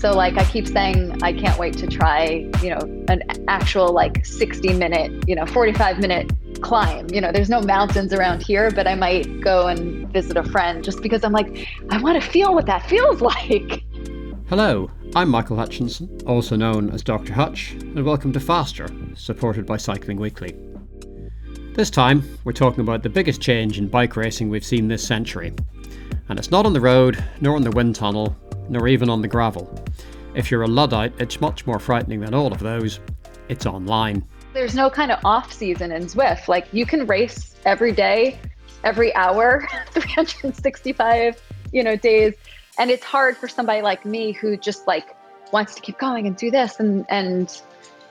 [0.00, 4.24] So like I keep saying I can't wait to try, you know, an actual like
[4.24, 7.06] 60 minute, you know, 45 minute climb.
[7.12, 10.82] You know, there's no mountains around here, but I might go and visit a friend
[10.82, 13.84] just because I'm like I want to feel what that feels like.
[14.48, 17.34] Hello, I'm Michael Hutchinson, also known as Dr.
[17.34, 20.56] Hutch, and welcome to Faster, supported by Cycling Weekly.
[21.74, 25.52] This time, we're talking about the biggest change in bike racing we've seen this century.
[26.30, 28.34] And it's not on the road, nor in the wind tunnel,
[28.70, 29.68] nor even on the gravel.
[30.34, 33.00] If you're a Luddite, it's much more frightening than all of those.
[33.48, 34.24] It's online.
[34.54, 36.48] There's no kind of off season in Zwift.
[36.48, 38.38] Like you can race every day,
[38.84, 42.34] every hour, 365, you know, days.
[42.78, 45.16] And it's hard for somebody like me who just like
[45.52, 47.60] wants to keep going and do this and and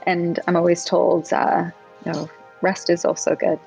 [0.06, 1.72] and I'm always told uh,
[2.06, 2.30] you know,
[2.62, 3.60] rest is also good.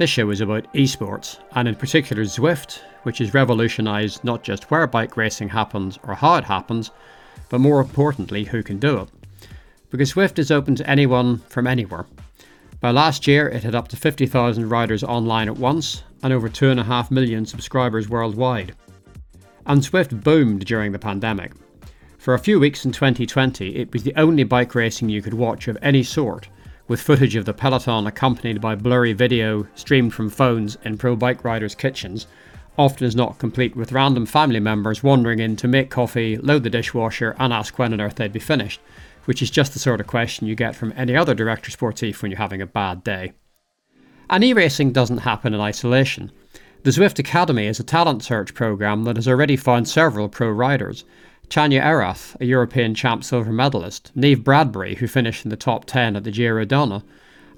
[0.00, 4.86] This show is about esports, and in particular Zwift, which has revolutionised not just where
[4.86, 6.90] bike racing happens or how it happens,
[7.50, 9.10] but more importantly, who can do it.
[9.90, 12.06] Because Zwift is open to anyone from anywhere.
[12.80, 17.10] By last year, it had up to 50,000 riders online at once and over 2.5
[17.10, 18.74] million subscribers worldwide.
[19.66, 21.52] And Zwift boomed during the pandemic.
[22.16, 25.68] For a few weeks in 2020, it was the only bike racing you could watch
[25.68, 26.48] of any sort,
[26.90, 31.44] with footage of the peloton accompanied by blurry video streamed from phones in pro bike
[31.44, 32.26] riders' kitchens,
[32.76, 36.68] often is not complete with random family members wandering in to make coffee, load the
[36.68, 38.80] dishwasher, and ask when on earth they'd be finished,
[39.26, 42.32] which is just the sort of question you get from any other director sportif when
[42.32, 43.34] you're having a bad day.
[44.28, 46.32] And e racing doesn't happen in isolation.
[46.82, 51.04] The Zwift Academy is a talent search program that has already found several pro riders.
[51.50, 56.14] Tanja Erath, a European champ silver medalist, Neve Bradbury, who finished in the top 10
[56.14, 57.02] at the Giro Donne,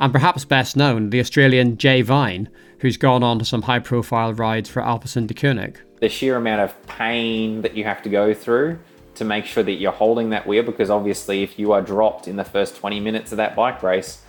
[0.00, 2.48] and perhaps best known, the Australian Jay Vine,
[2.78, 5.76] who's gone on to some high profile rides for Alpecin-Deceuninck.
[6.00, 8.78] the sheer amount of pain that you have to go through
[9.14, 12.36] to make sure that you're holding that wheel because obviously if you are dropped in
[12.36, 14.22] the first 20 minutes of that bike race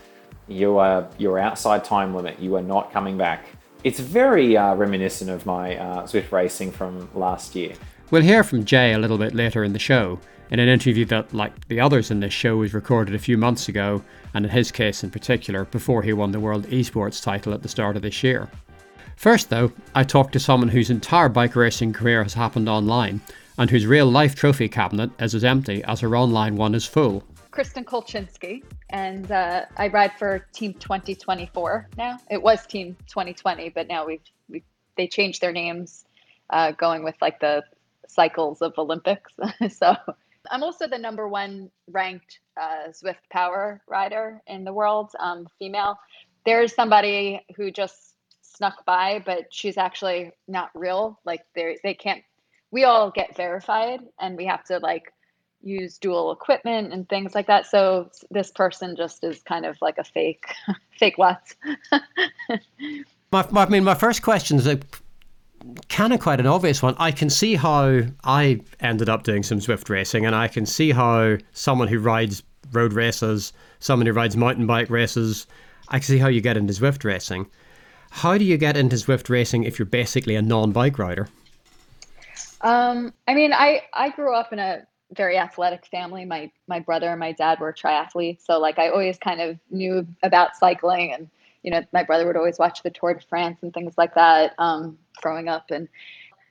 [0.47, 3.47] you are you're outside time limit you are not coming back
[3.84, 7.73] it's very uh, reminiscent of my uh, Zwift racing from last year
[8.12, 10.19] We'll hear from Jay a little bit later in the show,
[10.52, 13.69] in an interview that, like the others in this show, was recorded a few months
[13.69, 14.03] ago,
[14.34, 17.69] and in his case in particular, before he won the World Esports title at the
[17.69, 18.50] start of this year.
[19.16, 23.22] First, though, I talked to someone whose entire bike racing career has happened online,
[23.58, 27.24] and whose real life trophy cabinet is as empty as her online one is full.
[27.52, 32.18] Kristen Kulchinsky, and uh, I ride for Team 2024 now.
[32.30, 34.64] It was Team 2020, but now we've, we
[34.97, 36.06] they changed their names,
[36.50, 37.64] uh, going with like the
[38.13, 39.34] cycles of Olympics.
[39.69, 39.96] so
[40.51, 45.97] I'm also the number one ranked uh, ZwiftPower rider in the world, um, female.
[46.46, 51.19] There's somebody who just snuck by, but she's actually not real.
[51.25, 52.23] Like they they can't.
[52.72, 55.13] We all get verified, and we have to like
[55.62, 57.66] use dual equipment and things like that.
[57.66, 60.46] So this person just is kind of like a fake,
[61.00, 61.41] fake what?
[63.32, 64.78] My, my, I mean, my first question is a
[65.90, 66.96] kind of quite an obvious one.
[66.98, 70.92] I can see how I ended up doing some Zwift racing, and I can see
[70.92, 75.48] how someone who rides road races, someone who rides mountain bike races,
[75.90, 77.48] I can see how you get into Zwift racing.
[78.10, 81.30] How do you get into Zwift racing if you're basically a non-bike rider?
[82.62, 86.26] Um, I mean, I I grew up in a very athletic family.
[86.26, 90.08] My my brother and my dad were triathletes, so like I always kind of knew
[90.24, 91.30] about cycling, and
[91.64, 94.54] you know, my brother would always watch the Tour de France and things like that.
[94.58, 95.88] Um, growing up, and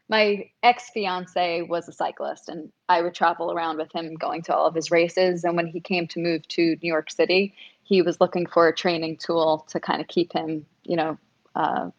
[0.09, 4.55] my ex fiance was a cyclist, and I would travel around with him, going to
[4.55, 5.45] all of his races.
[5.45, 8.75] And when he came to move to New York City, he was looking for a
[8.75, 11.19] training tool to kind of keep him, you know,
[11.55, 11.91] uh,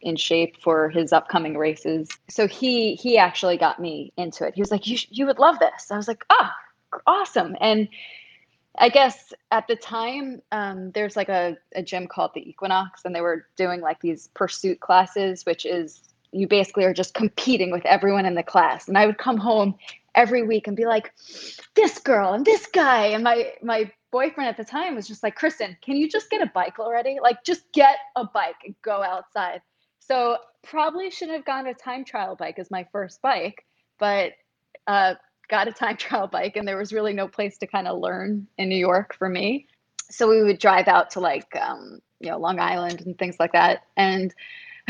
[0.00, 2.08] in shape for his upcoming races.
[2.28, 4.54] So he he actually got me into it.
[4.54, 6.54] He was like, "You you would love this." I was like, "Ah,
[7.06, 7.88] awesome!" And
[8.78, 13.14] I guess at the time, um, there's like a, a gym called the Equinox, and
[13.14, 17.86] they were doing like these pursuit classes, which is you basically are just competing with
[17.86, 18.88] everyone in the class.
[18.88, 19.76] And I would come home
[20.16, 21.12] every week and be like,
[21.74, 23.06] this girl and this guy.
[23.06, 26.42] And my my boyfriend at the time was just like, Kristen, can you just get
[26.42, 27.18] a bike already?
[27.22, 29.60] Like just get a bike and go outside.
[30.00, 33.64] So probably shouldn't have gone a time trial bike as my first bike,
[33.98, 34.32] but
[34.86, 35.14] uh,
[35.48, 38.46] got a time trial bike and there was really no place to kind of learn
[38.58, 39.66] in New York for me.
[40.10, 43.52] So we would drive out to like um, you know Long Island and things like
[43.52, 43.84] that.
[43.96, 44.34] And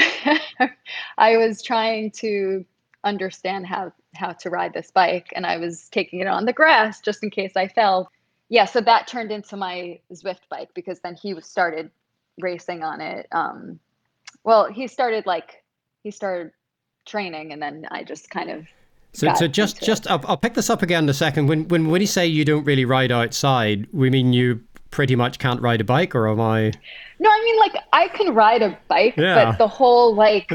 [1.18, 2.64] I was trying to
[3.04, 7.00] understand how how to ride this bike and I was taking it on the grass
[7.00, 8.10] just in case I fell.
[8.48, 11.90] Yeah, so that turned into my Zwift bike because then he started
[12.40, 13.26] racing on it.
[13.32, 13.80] Um,
[14.44, 15.62] well, he started like
[16.02, 16.52] he started
[17.06, 18.66] training and then I just kind of
[19.14, 21.46] so, so just, just I'll, I'll, pick this up again in a second.
[21.46, 25.38] When, when, when you say you don't really ride outside, we mean you pretty much
[25.38, 26.72] can't ride a bike, or am I?
[27.18, 29.46] No, I mean like I can ride a bike, yeah.
[29.46, 30.52] but the whole like,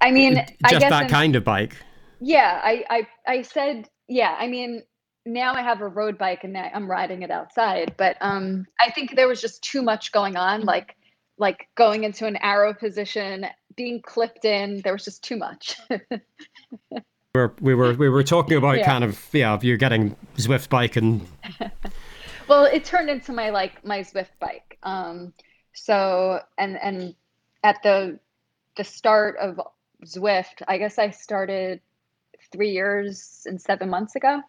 [0.00, 1.76] I mean, just I guess that in, kind of bike.
[2.20, 4.36] Yeah, I, I, I said, yeah.
[4.38, 4.82] I mean,
[5.26, 9.16] now I have a road bike and I'm riding it outside, but um, I think
[9.16, 10.96] there was just too much going on, like,
[11.38, 13.46] like going into an aero position,
[13.76, 14.80] being clipped in.
[14.82, 15.76] There was just too much.
[17.34, 18.86] were we were we were talking about yeah.
[18.86, 21.26] kind of yeah of you're getting Zwift bike and
[22.48, 24.78] well it turned into my like my Zwift bike.
[24.84, 25.32] Um
[25.72, 27.16] so and and
[27.64, 28.20] at the
[28.76, 29.60] the start of
[30.04, 31.80] Zwift I guess I started
[32.52, 34.40] three years and seven months ago.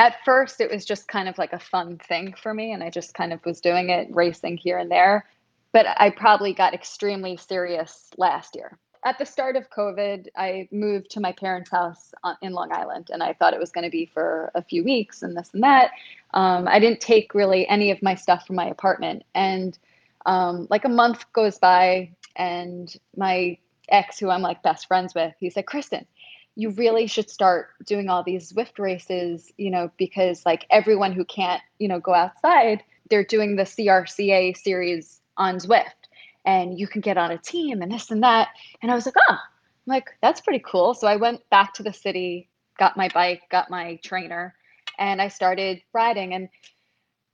[0.00, 2.90] At first it was just kind of like a fun thing for me and I
[2.90, 5.26] just kind of was doing it racing here and there.
[5.72, 11.10] But I probably got extremely serious last year at the start of COVID, I moved
[11.12, 12.12] to my parents' house
[12.42, 15.22] in Long Island, and I thought it was going to be for a few weeks
[15.22, 15.92] and this and that.
[16.34, 19.78] Um, I didn't take really any of my stuff from my apartment, and
[20.26, 23.56] um, like a month goes by, and my
[23.88, 26.06] ex, who I'm like best friends with, he said, "Kristen,
[26.54, 31.24] you really should start doing all these Zwift races, you know, because like everyone who
[31.24, 35.99] can't, you know, go outside, they're doing the CRCA series on Zwift."
[36.44, 38.48] And you can get on a team and this and that.
[38.82, 39.38] And I was like, oh, I'm
[39.86, 40.94] like, that's pretty cool.
[40.94, 42.48] So I went back to the city,
[42.78, 44.54] got my bike, got my trainer,
[44.98, 46.34] and I started riding.
[46.34, 46.48] And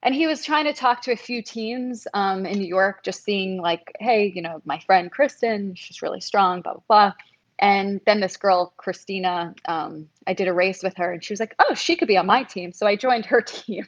[0.02, 3.24] and he was trying to talk to a few teams um, in New York, just
[3.24, 7.12] seeing like, hey, you know, my friend Kristen, she's really strong, blah blah blah.
[7.58, 11.40] And then this girl, Christina, um, I did a race with her, and she was
[11.40, 12.72] like, oh, she could be on my team.
[12.72, 13.86] So I joined her team,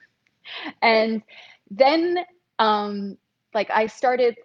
[0.82, 1.22] and
[1.70, 2.18] then
[2.58, 3.18] um,
[3.54, 4.36] like I started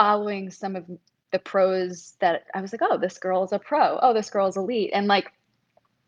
[0.00, 0.86] following some of
[1.30, 3.98] the pros that I was like, oh, this girl is a pro.
[4.00, 4.92] Oh, this girl is elite.
[4.94, 5.30] And like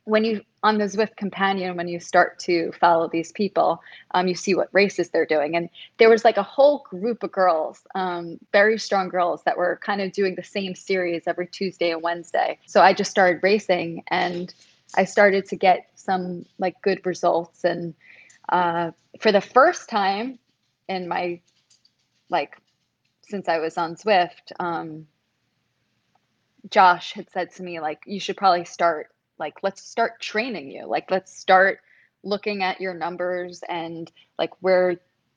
[0.04, 4.34] when you on the Zwift companion, when you start to follow these people, um, you
[4.34, 5.56] see what races they're doing.
[5.56, 5.68] And
[5.98, 10.00] there was like a whole group of girls, um, very strong girls that were kind
[10.00, 12.58] of doing the same series every Tuesday and Wednesday.
[12.64, 14.54] So I just started racing and
[14.96, 17.62] I started to get some like good results.
[17.62, 17.92] And
[18.48, 20.38] uh, for the first time
[20.88, 21.42] in my
[22.30, 22.56] like
[23.32, 25.06] since I was on Zwift, um,
[26.68, 29.08] Josh had said to me, like, you should probably start,
[29.38, 30.84] like, let's start training you.
[30.84, 31.80] Like, let's start
[32.22, 34.96] looking at your numbers and like where,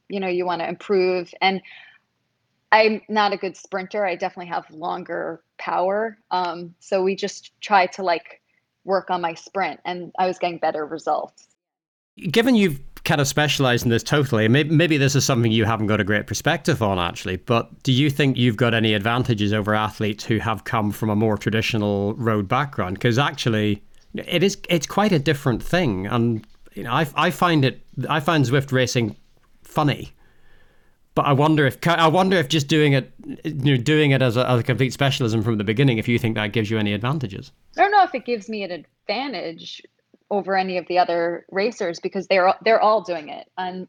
[0.10, 1.34] you know, you want to improve.
[1.42, 1.62] And
[2.74, 4.06] I'm not a good sprinter.
[4.06, 6.18] I definitely have longer power.
[6.32, 8.42] Um, so we just tried to like
[8.84, 11.48] work on my sprint and I was getting better results.
[12.18, 14.48] Given you've kind of specialize in this totally.
[14.48, 17.38] Maybe, maybe this is something you haven't got a great perspective on, actually.
[17.38, 21.16] But do you think you've got any advantages over athletes who have come from a
[21.16, 22.96] more traditional road background?
[22.96, 23.84] Because actually,
[24.16, 28.20] it is it's quite a different thing, and you know, I I find it I
[28.20, 29.16] find Zwift racing
[29.64, 30.12] funny.
[31.14, 33.14] But I wonder if I wonder if just doing it,
[33.46, 36.20] you know, doing it as a, as a complete specialism from the beginning, if you
[36.20, 37.54] think that gives you any advantages.
[37.78, 39.82] I don't know if it gives me an advantage
[40.32, 43.88] over any of the other racers because they're they're all doing it, and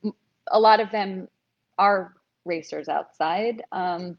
[0.50, 1.28] a lot of them
[1.78, 2.14] are
[2.44, 3.62] racers outside.
[3.72, 4.16] Um,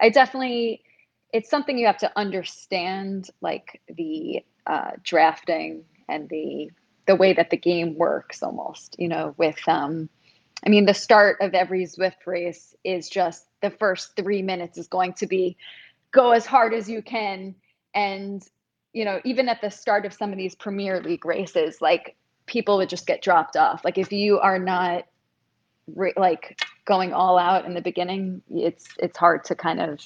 [0.00, 0.82] I definitely,
[1.32, 6.70] it's something you have to understand, like the uh, drafting and the
[7.06, 8.96] the way that the game works, almost.
[8.98, 10.08] You know, with um,
[10.64, 14.88] I mean, the start of every Zwift race is just the first three minutes is
[14.88, 15.56] going to be
[16.12, 17.54] go as hard as you can
[17.94, 18.42] and
[18.92, 22.16] you know, even at the start of some of these Premier League races, like
[22.46, 23.84] people would just get dropped off.
[23.84, 25.04] Like if you are not
[25.94, 30.00] re- like going all out in the beginning, it's it's hard to kind of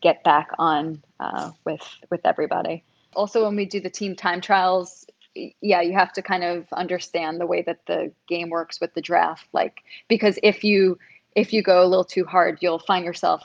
[0.00, 2.84] get back on uh, with with everybody.
[3.14, 5.04] Also, when we do the team time trials,
[5.34, 9.02] yeah, you have to kind of understand the way that the game works with the
[9.02, 9.46] draft.
[9.52, 10.98] Like because if you
[11.36, 13.42] if you go a little too hard, you'll find yourself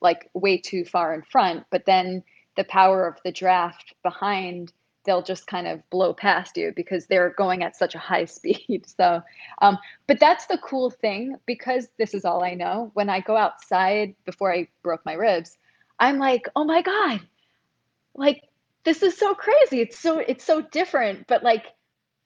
[0.00, 1.64] like way too far in front.
[1.70, 2.22] But then
[2.56, 4.72] the power of the draft behind
[5.06, 8.84] they'll just kind of blow past you because they're going at such a high speed.
[8.86, 9.22] So,
[9.62, 12.90] um, but that's the cool thing because this is all I know.
[12.92, 15.56] When I go outside before I broke my ribs,
[15.98, 17.20] I'm like, oh my God,
[18.14, 18.42] like
[18.84, 19.80] this is so crazy.
[19.80, 21.66] It's so, it's so different, but like,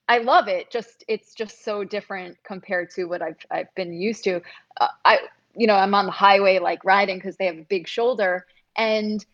[0.09, 0.71] I love it.
[0.73, 4.41] Just, it's just so different compared to what I've, I've been used to.
[4.81, 5.21] Uh, I,
[5.55, 8.45] you know, I'm on the highway, like riding cause they have a big shoulder
[8.77, 9.25] and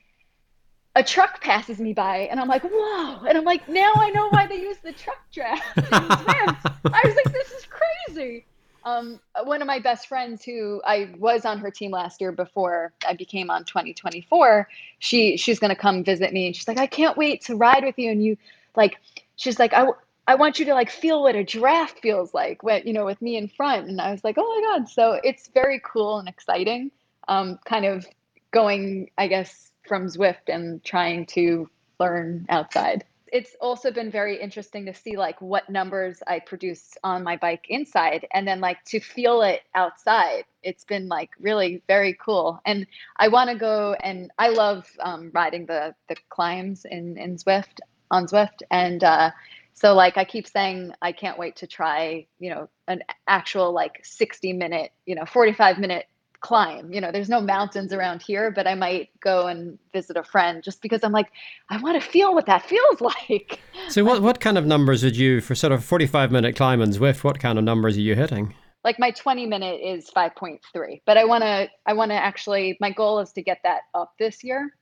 [0.97, 3.21] a truck passes me by and I'm like, whoa.
[3.27, 5.63] And I'm like, now I know why they use the truck draft.
[5.93, 8.47] I was like, this is crazy.
[8.83, 12.95] Um, one of my best friends who I was on her team last year before
[13.07, 17.17] I became on 2024, she she's gonna come visit me and she's like, I can't
[17.17, 18.11] wait to ride with you.
[18.11, 18.39] And you
[18.75, 18.97] like,
[19.37, 19.89] she's like, I
[20.27, 23.21] I want you to like feel what a draft feels like when you know with
[23.21, 23.89] me in front.
[23.89, 24.89] And I was like, oh my god.
[24.89, 26.91] So it's very cool and exciting.
[27.29, 28.07] Um, kind of
[28.53, 34.87] going, I guess, from Zwift and trying to learn outside it's also been very interesting
[34.87, 39.01] to see like what numbers I produce on my bike inside and then like to
[39.01, 40.45] feel it outside.
[40.63, 42.61] It's been like really very cool.
[42.65, 47.37] And I want to go and I love um, riding the the climbs in in
[47.37, 49.33] Zwift on Zwift and uh,
[49.75, 54.01] so like I keep saying I can't wait to try, you know, an actual like
[54.03, 56.07] 60 minute, you know, 45 minute
[56.47, 56.93] climb.
[56.93, 60.63] You know, there's no mountains around here, but I might go and visit a friend
[60.63, 61.27] just because I'm like,
[61.71, 63.61] I want to feel what that feels like.
[63.89, 66.93] So, what, what kind of numbers would you, for sort of 45 minute climb and
[66.93, 68.55] Zwift, what kind of numbers are you hitting?
[68.85, 72.93] Like my 20 minute is 5.3, but I want to, I want to actually, my
[72.93, 74.73] goal is to get that up this year.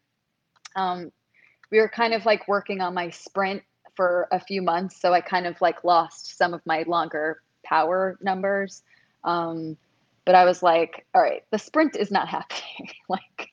[0.77, 1.11] Um,
[1.71, 3.63] we were kind of like working on my sprint
[3.97, 5.01] for a few months.
[5.01, 8.83] So I kind of like lost some of my longer power numbers.
[9.25, 9.79] Um,
[10.25, 12.91] but I was like, all right, the sprint is not happening.
[13.09, 13.51] like,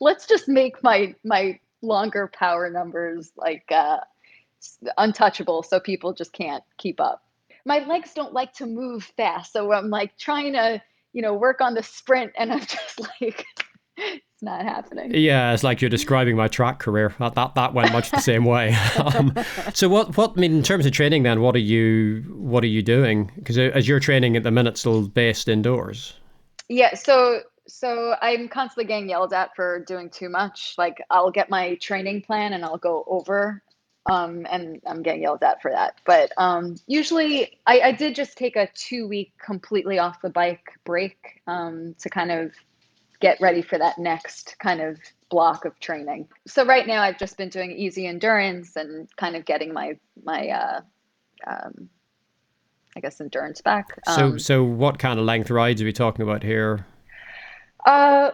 [0.00, 3.98] let's just make my my longer power numbers like uh,
[4.98, 7.22] untouchable, so people just can't keep up.
[7.64, 11.60] My legs don't like to move fast, so I'm like trying to, you know, work
[11.60, 13.44] on the sprint, and I'm just like,
[14.36, 15.12] it's not happening.
[15.14, 17.14] Yeah, it's like you're describing my track career.
[17.18, 18.76] That that, that went much the same way.
[18.96, 19.32] Um,
[19.72, 21.40] so what what I mean in terms of training then?
[21.40, 23.30] What are you what are you doing?
[23.36, 26.14] Because uh, as you're training at the minute, still based indoors.
[26.68, 26.94] Yeah.
[26.94, 30.74] So so I'm constantly getting yelled at for doing too much.
[30.76, 33.62] Like I'll get my training plan and I'll go over.
[34.08, 36.00] Um, and I'm getting yelled at for that.
[36.04, 40.64] But um, usually, I, I did just take a two week completely off the bike
[40.84, 42.52] break um, to kind of
[43.20, 44.98] get ready for that next kind of
[45.30, 46.28] block of training.
[46.46, 50.48] So right now I've just been doing easy endurance and kind of getting my my
[50.48, 50.80] uh,
[51.46, 51.88] um,
[52.96, 53.98] I guess endurance back.
[54.06, 56.86] So um, so what kind of length rides are we talking about here?
[57.84, 58.30] Uh,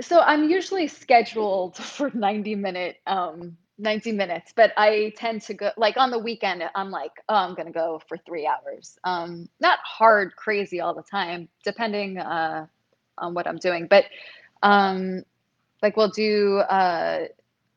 [0.00, 5.70] so I'm usually scheduled for 90 minute um 90 minutes, but I tend to go
[5.76, 6.64] like on the weekend.
[6.74, 8.98] I'm like, oh, I'm gonna go for three hours.
[9.04, 12.66] Um, not hard, crazy all the time, depending uh
[13.20, 13.86] on what I'm doing.
[13.88, 14.04] But
[14.62, 15.22] um,
[15.82, 16.58] like we'll do.
[16.58, 17.26] Uh,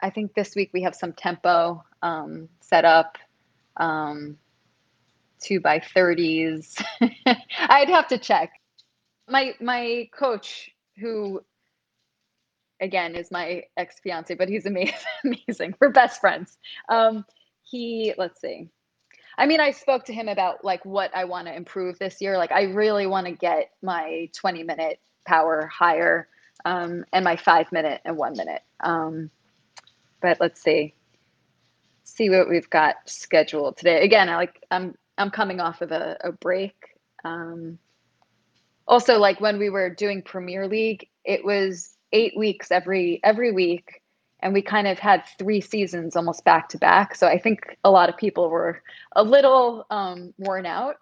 [0.02, 3.18] I think this week we have some tempo um, set up.
[3.78, 4.38] Um,
[5.40, 6.76] two by thirties.
[7.58, 8.52] I'd have to check.
[9.28, 11.42] My my coach, who
[12.80, 14.96] again is my ex fiance, but he's amazing.
[15.24, 15.76] amazing.
[15.80, 16.58] We're best friends.
[16.90, 17.26] Um,
[17.64, 18.70] he let's see.
[19.38, 22.38] I mean, I spoke to him about like what I want to improve this year.
[22.38, 26.28] Like, I really want to get my 20 minute power higher
[26.66, 28.62] um, and my five minute and one minute.
[28.80, 29.30] Um,
[30.22, 30.94] but let's see,
[32.04, 34.04] see what we've got scheduled today.
[34.04, 36.76] Again, I like I'm I'm coming off of a, a break.
[37.24, 37.80] Um,
[38.88, 44.02] also, like when we were doing Premier League, it was eight weeks every every week,
[44.42, 47.16] and we kind of had three seasons almost back to back.
[47.16, 48.82] So I think a lot of people were
[49.16, 50.98] a little um, worn out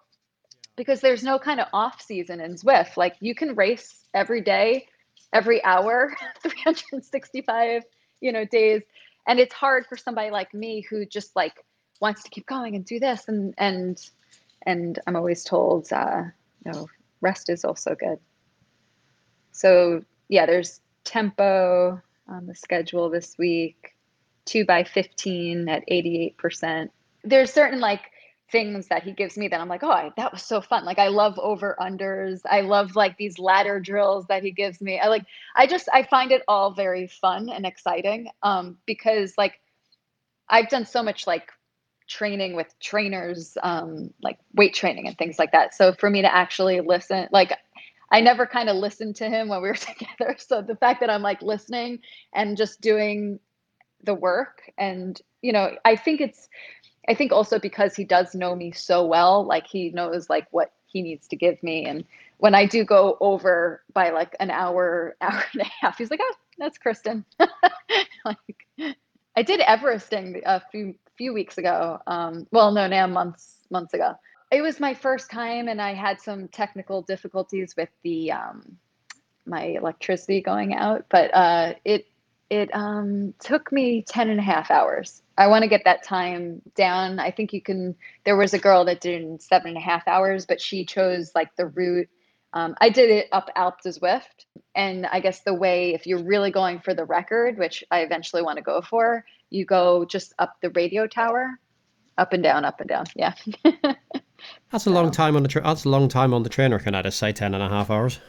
[0.80, 2.96] because there's no kind of off season in Zwift.
[2.96, 4.86] Like you can race every day,
[5.30, 7.82] every hour, 365,
[8.22, 8.80] you know, days.
[9.28, 11.62] And it's hard for somebody like me who just like
[12.00, 14.00] wants to keep going and do this and and
[14.64, 16.22] and I'm always told uh
[16.64, 16.88] you know,
[17.20, 18.18] rest is also good.
[19.52, 23.94] So yeah, there's tempo on the schedule this week,
[24.46, 26.88] two by 15 at 88%.
[27.22, 28.12] There's certain like
[28.50, 30.84] things that he gives me that I'm like, oh, I, that was so fun.
[30.84, 32.40] Like I love over unders.
[32.48, 34.98] I love like these ladder drills that he gives me.
[34.98, 35.24] I like,
[35.56, 39.60] I just, I find it all very fun and exciting um, because like
[40.48, 41.50] I've done so much like
[42.08, 45.74] training with trainers, um, like weight training and things like that.
[45.74, 47.52] So for me to actually listen, like
[48.10, 50.36] I never kind of listened to him when we were together.
[50.38, 52.00] So the fact that I'm like listening
[52.34, 53.38] and just doing
[54.02, 56.48] the work and you know, I think it's
[57.08, 60.72] I think also because he does know me so well, like he knows like what
[60.86, 61.84] he needs to give me.
[61.86, 62.04] And
[62.38, 66.20] when I do go over by like an hour, hour and a half, he's like,
[66.22, 67.24] "Oh, that's Kristen."
[68.24, 68.96] like,
[69.36, 72.00] I did Everesting a few few weeks ago.
[72.06, 74.14] Um, well, no, now months months ago.
[74.50, 78.78] It was my first time, and I had some technical difficulties with the um,
[79.46, 82.06] my electricity going out, but uh, it
[82.50, 85.22] it um, took me 10 and a half hours.
[85.40, 87.18] I want to get that time down.
[87.18, 87.96] I think you can.
[88.26, 91.32] There was a girl that did in seven and a half hours, but she chose
[91.34, 92.10] like the route.
[92.52, 94.44] Um, I did it up Alpe du Zwift.
[94.74, 98.42] And I guess the way, if you're really going for the record, which I eventually
[98.42, 101.58] want to go for, you go just up the radio tower,
[102.18, 103.06] up and down, up and down.
[103.16, 103.32] Yeah.
[104.70, 106.78] that's a long time on the tra- that's a long time on the trainer.
[106.78, 108.20] Can I just say 10 and a half hours?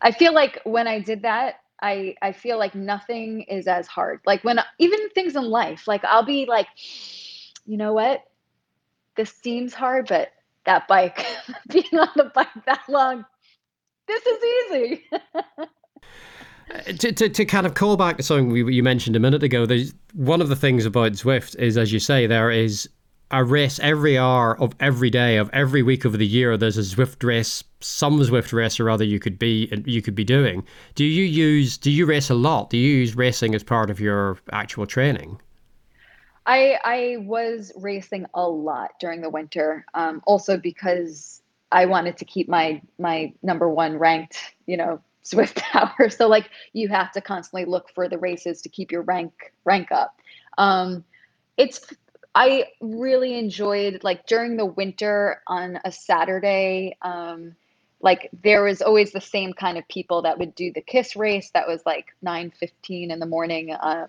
[0.00, 4.20] I feel like when I did that, I I feel like nothing is as hard.
[4.24, 6.68] Like when even things in life, like I'll be like,
[7.66, 8.22] you know what?
[9.16, 10.32] This seems hard, but
[10.64, 11.26] that bike,
[11.68, 13.24] being on the bike that long,
[14.06, 15.04] this is easy.
[16.72, 19.66] Uh, to, to, to kind of call back to something you mentioned a minute ago,
[19.66, 22.88] there's one of the things about Zwift is, as you say, there is
[23.32, 26.56] a race every hour of every day of every week of the year.
[26.56, 30.24] There's a Zwift race, some Zwift race or other you could be you could be
[30.24, 30.64] doing.
[30.94, 31.78] Do you use?
[31.78, 32.70] Do you race a lot?
[32.70, 35.40] Do you use racing as part of your actual training?
[36.44, 41.40] I I was racing a lot during the winter, um, also because
[41.72, 46.10] I wanted to keep my my number one ranked, you know, Zwift power.
[46.10, 49.90] So like you have to constantly look for the races to keep your rank rank
[49.90, 50.20] up.
[50.58, 51.04] Um,
[51.56, 51.80] it's
[52.34, 56.96] I really enjoyed like during the winter on a Saturday.
[57.02, 57.54] Um,
[58.00, 61.50] like there was always the same kind of people that would do the kiss race
[61.50, 64.06] that was like 9:15 in the morning uh,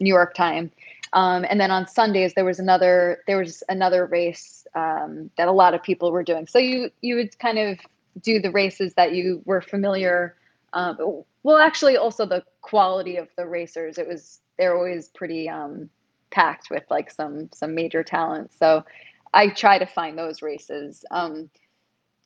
[0.00, 0.70] New York time.
[1.12, 5.52] Um, and then on Sundays there was another there was another race um, that a
[5.52, 6.46] lot of people were doing.
[6.46, 7.78] So you you would kind of
[8.22, 10.36] do the races that you were familiar.
[10.72, 13.98] Um, well, actually, also the quality of the racers.
[13.98, 15.88] It was they're always pretty um,
[16.30, 18.52] packed with like some some major talent.
[18.58, 18.84] So
[19.32, 21.50] I try to find those races um,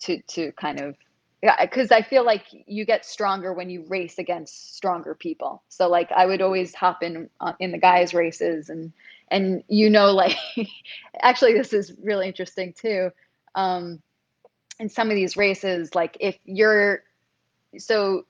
[0.00, 0.96] to to kind of
[1.42, 5.62] yeah, because I feel like you get stronger when you race against stronger people.
[5.68, 8.92] So like I would always hop in uh, in the guys races and
[9.28, 10.36] and you know like
[11.20, 13.10] actually this is really interesting too.
[13.54, 14.00] Um,
[14.78, 17.02] in some of these races, like if you're
[17.78, 18.24] so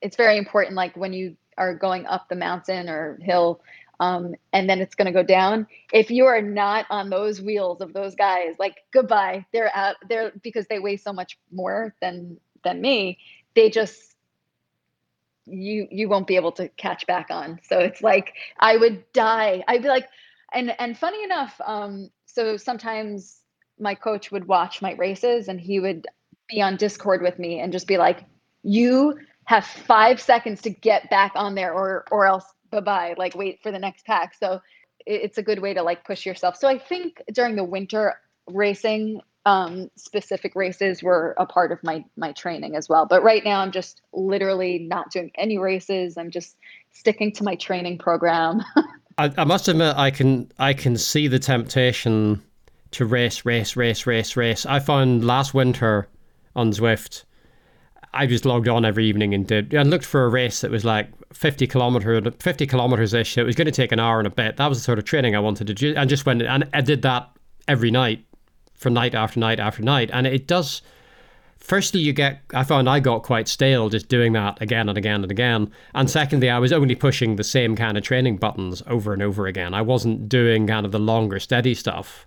[0.00, 3.60] it's very important like when you are going up the mountain or hill
[4.00, 5.66] um, and then it's going to go down.
[5.92, 10.32] If you are not on those wheels of those guys, like goodbye, they're out there
[10.42, 13.18] because they weigh so much more than than me.
[13.54, 14.14] They just
[15.46, 17.58] you you won't be able to catch back on.
[17.62, 19.64] So it's like I would die.
[19.66, 20.08] I'd be like,
[20.52, 23.42] and and funny enough, um, so sometimes
[23.80, 26.06] my coach would watch my races and he would
[26.48, 28.24] be on Discord with me and just be like,
[28.62, 33.34] you have five seconds to get back on there or or else bye bye, like
[33.34, 34.34] wait for the next pack.
[34.34, 34.60] So
[35.06, 36.56] it's a good way to like push yourself.
[36.56, 42.04] So I think during the winter racing, um, specific races were a part of my
[42.16, 43.06] my training as well.
[43.06, 46.18] But right now I'm just literally not doing any races.
[46.18, 46.56] I'm just
[46.92, 48.62] sticking to my training program.
[49.18, 52.42] I, I must admit, I can I can see the temptation
[52.92, 54.66] to race, race, race, race, race.
[54.66, 56.08] I found last winter
[56.54, 57.24] on Zwift
[58.12, 60.84] I just logged on every evening and did and looked for a race that was
[60.84, 64.30] like 50 kilometers 50 kilometers ish it was going to take an hour and a
[64.30, 64.56] bit.
[64.56, 65.94] That was the sort of training I wanted to do.
[65.94, 67.30] And just went and I did that
[67.66, 68.24] every night
[68.74, 70.10] for night after night after night.
[70.12, 70.82] And it does
[71.58, 75.22] firstly you get I found I got quite stale just doing that again and again
[75.22, 75.70] and again.
[75.94, 79.46] And secondly I was only pushing the same kind of training buttons over and over
[79.46, 79.74] again.
[79.74, 82.26] I wasn't doing kind of the longer steady stuff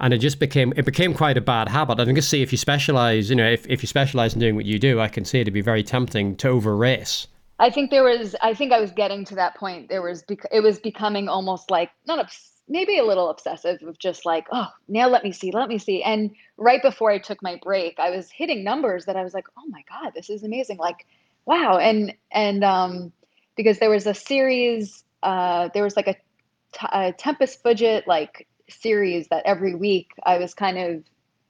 [0.00, 2.00] and it just became it became quite a bad habit.
[2.00, 4.64] I can see if you specialize, you know, if, if you specialize in doing what
[4.64, 7.26] you do, I can see it to be very tempting to over race.
[7.58, 9.90] I think there was, I think I was getting to that point.
[9.90, 12.34] There was, it was becoming almost like not
[12.68, 16.02] maybe a little obsessive of just like, oh, now let me see, let me see.
[16.02, 19.46] And right before I took my break, I was hitting numbers that I was like,
[19.58, 20.78] oh my god, this is amazing.
[20.78, 21.06] Like,
[21.44, 21.76] wow.
[21.76, 23.12] And and um,
[23.56, 26.16] because there was a series, uh, there was like a,
[27.18, 31.04] Tempus Fugit like series that every week I was kind of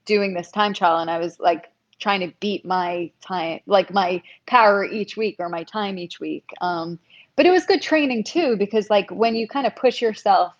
[0.04, 4.22] doing this time trial and I was like trying to beat my time, like my
[4.46, 6.48] power each week or my time each week.
[6.60, 6.98] Um,
[7.36, 10.54] but it was good training too, because like when you kind of push yourself,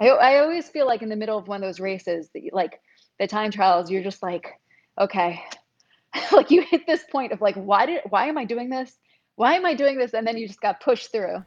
[0.00, 2.80] I, I always feel like in the middle of one of those races like
[3.18, 4.60] the time trials, you're just like,
[4.98, 5.42] okay,
[6.32, 8.92] like you hit this point of like, why did, why am I doing this?
[9.36, 10.12] Why am I doing this?
[10.12, 11.44] And then you just got pushed through.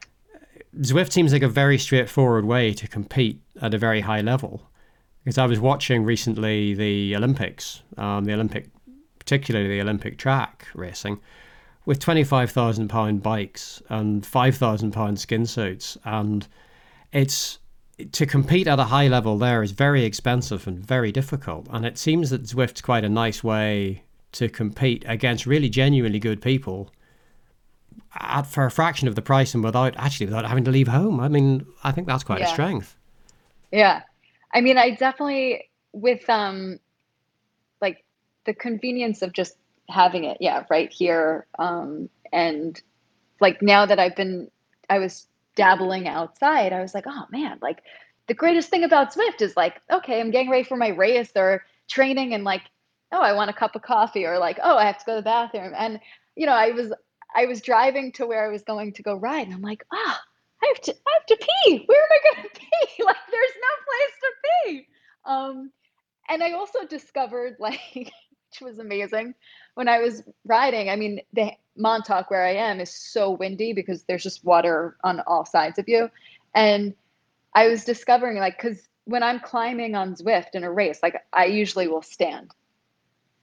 [0.82, 4.70] Zwift seems like a very straightforward way to compete at a very high level.
[5.24, 8.70] Because I was watching recently the Olympics, um, the Olympic,
[9.18, 11.20] particularly the Olympic track racing,
[11.86, 16.48] with twenty-five thousand pound bikes and five thousand pound skin suits, and
[17.12, 17.58] it's
[18.12, 21.68] to compete at a high level there is very expensive and very difficult.
[21.72, 26.42] And it seems that Zwift's quite a nice way to compete against really genuinely good
[26.42, 26.92] people
[28.16, 31.20] at, for a fraction of the price and without actually without having to leave home.
[31.20, 32.46] I mean, I think that's quite Yeah.
[32.46, 32.96] a strength.
[33.72, 34.04] Yeah.
[34.54, 36.80] I mean, I definitely with um
[37.82, 38.04] like
[38.46, 39.58] the convenience of just
[39.90, 41.46] having it, yeah, right here.
[41.60, 42.82] Um and
[43.42, 44.50] like now that I've been
[44.90, 47.82] I was dabbling outside, I was like, oh man, like
[48.28, 51.64] the greatest thing about Zwift is like, okay, I'm getting ready for my race or
[51.88, 52.64] training and like,
[53.12, 55.22] oh, I want a cup of coffee or like, oh, I have to go to
[55.22, 55.74] the bathroom.
[55.78, 56.00] And
[56.36, 56.92] you know, I was
[57.36, 60.22] I was driving to where I was going to go ride and I'm like, ah,
[60.64, 61.84] I have to I have to pee.
[61.86, 63.04] Where am I gonna pee?
[63.04, 64.88] Like there's no place to pee.
[65.26, 65.72] Um
[66.30, 69.36] and I also discovered like which was amazing
[69.74, 70.90] when I was riding.
[70.90, 75.22] I mean, the Montauk where I am is so windy because there's just water on
[75.28, 76.10] all sides of you.
[76.54, 76.94] And
[77.54, 81.46] I was discovering like because when I'm climbing on Zwift in a race, like I
[81.46, 82.52] usually will stand.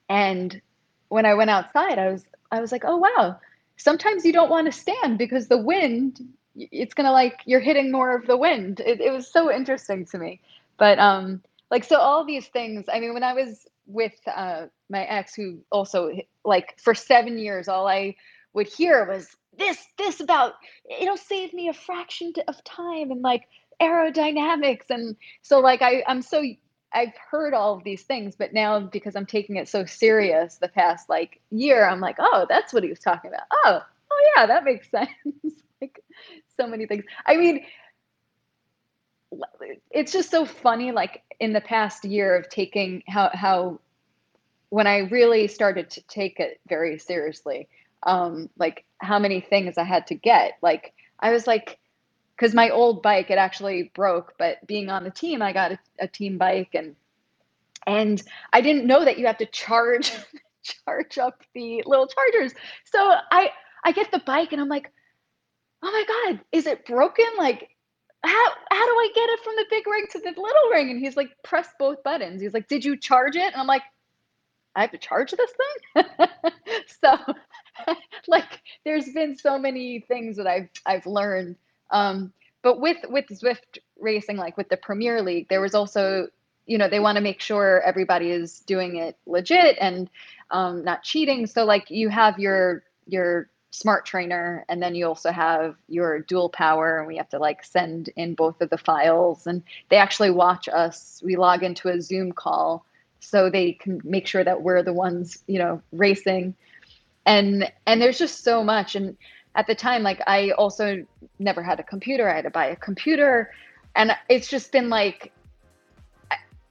[0.08, 0.60] And
[1.08, 3.38] when I went outside, I was I was like, oh wow,
[3.82, 6.20] sometimes you don't want to stand because the wind
[6.54, 8.80] it's gonna like you're hitting more of the wind.
[8.80, 10.40] It, it was so interesting to me.
[10.78, 15.04] But um like so all these things, I mean when I was with uh my
[15.04, 16.12] ex who also
[16.44, 18.14] like for seven years all I
[18.52, 20.54] would hear was this this about
[21.00, 23.48] it'll save me a fraction of time and like
[23.80, 26.42] aerodynamics and so like I I'm so
[26.94, 30.68] I've heard all of these things, but now because I'm taking it so serious the
[30.68, 33.46] past like year, I'm like, oh, that's what he was talking about.
[33.50, 35.10] Oh, oh yeah, that makes sense.
[35.80, 36.02] like
[36.56, 37.04] so many things.
[37.26, 37.64] I mean,
[39.90, 40.92] it's just so funny.
[40.92, 43.80] Like in the past year of taking how how
[44.68, 47.68] when I really started to take it very seriously,
[48.04, 50.54] um, like how many things I had to get.
[50.62, 51.78] Like I was like,
[52.42, 55.78] because my old bike it actually broke, but being on the team, I got a,
[56.00, 56.96] a team bike and
[57.86, 58.20] and
[58.52, 60.10] I didn't know that you have to charge
[60.64, 62.52] charge up the little chargers.
[62.84, 62.98] So
[63.30, 63.50] I
[63.84, 64.90] I get the bike and I'm like,
[65.84, 67.26] oh my god, is it broken?
[67.38, 67.68] Like
[68.24, 70.90] how how do I get it from the big ring to the little ring?
[70.90, 72.42] And he's like, press both buttons.
[72.42, 73.52] He's like, did you charge it?
[73.52, 73.82] And I'm like,
[74.74, 75.52] I have to charge this
[75.94, 76.04] thing.
[77.04, 77.16] so
[78.26, 81.54] like there's been so many things that I've I've learned.
[81.92, 86.28] Um, but with with Zwift racing, like with the Premier League, there was also
[86.66, 90.10] you know they want to make sure everybody is doing it legit and
[90.50, 91.46] um, not cheating.
[91.46, 96.50] So like you have your your smart trainer and then you also have your dual
[96.50, 99.46] power and we have to like send in both of the files.
[99.46, 101.22] And they actually watch us.
[101.24, 102.84] We log into a zoom call
[103.20, 106.54] so they can make sure that we're the ones you know racing.
[107.26, 108.94] And and there's just so much.
[108.94, 109.16] And
[109.54, 111.04] at the time like i also
[111.42, 112.28] never had a computer.
[112.28, 113.50] I had to buy a computer.
[113.94, 115.32] And it's just been like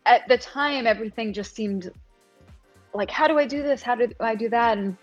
[0.05, 1.91] at the time everything just seemed
[2.93, 3.81] like how do i do this?
[3.81, 4.77] How do i do that?
[4.77, 4.97] And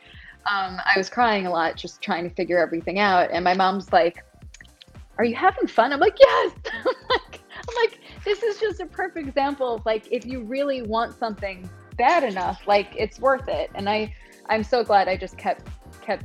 [0.50, 3.30] um, i was crying a lot just trying to figure everything out.
[3.30, 4.24] And my mom's like
[5.18, 5.92] are you having fun?
[5.92, 6.52] I'm like yes.
[6.84, 10.82] I'm like i'm like this is just a perfect example of like if you really
[10.82, 13.70] want something bad enough like it's worth it.
[13.74, 14.12] And i
[14.50, 15.68] i'm so glad i just kept
[16.00, 16.24] kept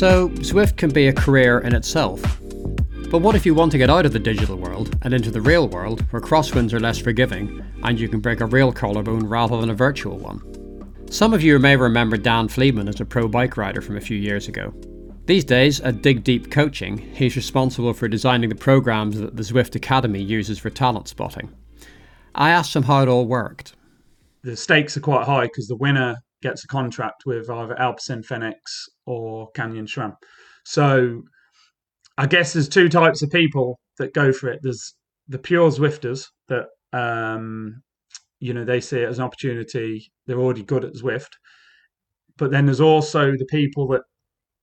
[0.00, 2.22] So, Zwift can be a career in itself.
[3.10, 5.42] But what if you want to get out of the digital world and into the
[5.42, 9.60] real world where crosswinds are less forgiving and you can break a real collarbone rather
[9.60, 10.40] than a virtual one?
[11.10, 14.16] Some of you may remember Dan Fleeman as a pro bike rider from a few
[14.16, 14.72] years ago.
[15.26, 19.74] These days, at Dig Deep Coaching, he's responsible for designing the programs that the Zwift
[19.74, 21.54] Academy uses for talent spotting.
[22.34, 23.74] I asked him how it all worked.
[24.44, 28.86] The stakes are quite high because the winner gets a contract with either Alpecin Fenix
[29.06, 30.14] or Canyon SRAM.
[30.64, 31.22] So
[32.18, 34.60] I guess there's two types of people that go for it.
[34.62, 34.94] There's
[35.28, 37.82] the pure Zwifters that um,
[38.40, 40.10] you know they see it as an opportunity.
[40.26, 41.30] They're already good at Zwift,
[42.36, 44.02] but then there's also the people that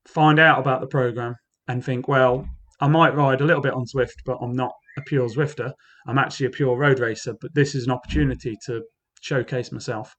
[0.08, 1.36] find out about the program
[1.68, 2.48] and think, well,
[2.80, 5.72] I might ride a little bit on Zwift, but I'm not a pure Zwifter.
[6.08, 8.84] I'm actually a pure road racer, but this is an opportunity to
[9.22, 10.16] showcase myself.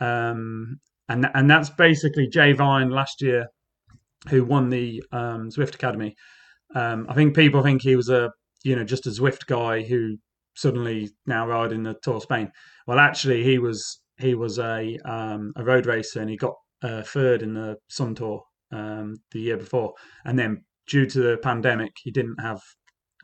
[0.00, 3.46] Um, and and that's basically Jay Vine last year,
[4.28, 6.14] who won the um, Zwift Academy.
[6.74, 8.30] Um, I think people think he was a
[8.64, 10.16] you know just a Zwift guy who
[10.56, 12.50] suddenly now riding the Tour of Spain.
[12.86, 17.02] Well, actually, he was he was a um, a road racer and he got uh,
[17.02, 19.92] third in the Sun Tour um, the year before,
[20.24, 22.60] and then due to the pandemic, he didn't have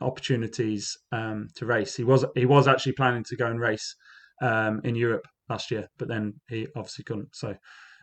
[0.01, 1.95] opportunities um, to race.
[1.95, 3.95] He was he was actually planning to go and race
[4.41, 7.35] um, in Europe last year, but then he obviously couldn't.
[7.35, 7.55] So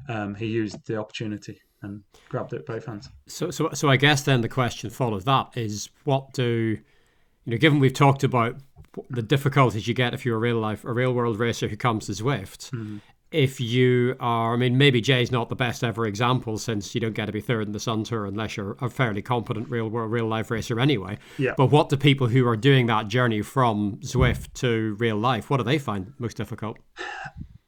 [0.08, 3.08] um, he used the opportunity and grabbed it both hands.
[3.26, 6.78] So, so, so I guess then the question follows that is what do
[7.44, 7.56] you know?
[7.56, 8.56] Given we've talked about
[9.10, 12.06] the difficulties you get if you're a real life, a real world racer who comes
[12.06, 12.70] to Zwift.
[12.70, 12.98] Mm-hmm.
[13.30, 17.12] If you are, I mean, maybe Jay's not the best ever example since you don't
[17.12, 20.10] get to be third in the Sun Tour unless you're a fairly competent real world,
[20.10, 21.18] real life racer anyway.
[21.36, 21.52] Yeah.
[21.56, 25.58] But what do people who are doing that journey from Zwift to real life, what
[25.58, 26.78] do they find most difficult?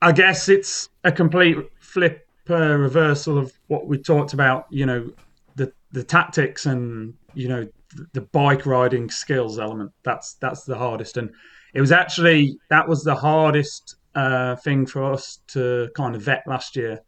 [0.03, 4.67] I guess it's a complete flip uh, reversal of what we talked about.
[4.71, 5.11] You know,
[5.57, 9.93] the the tactics and you know the, the bike riding skills element.
[10.05, 11.31] That's that's the hardest, and
[11.75, 16.43] it was actually that was the hardest uh, thing for us to kind of vet
[16.47, 17.01] last year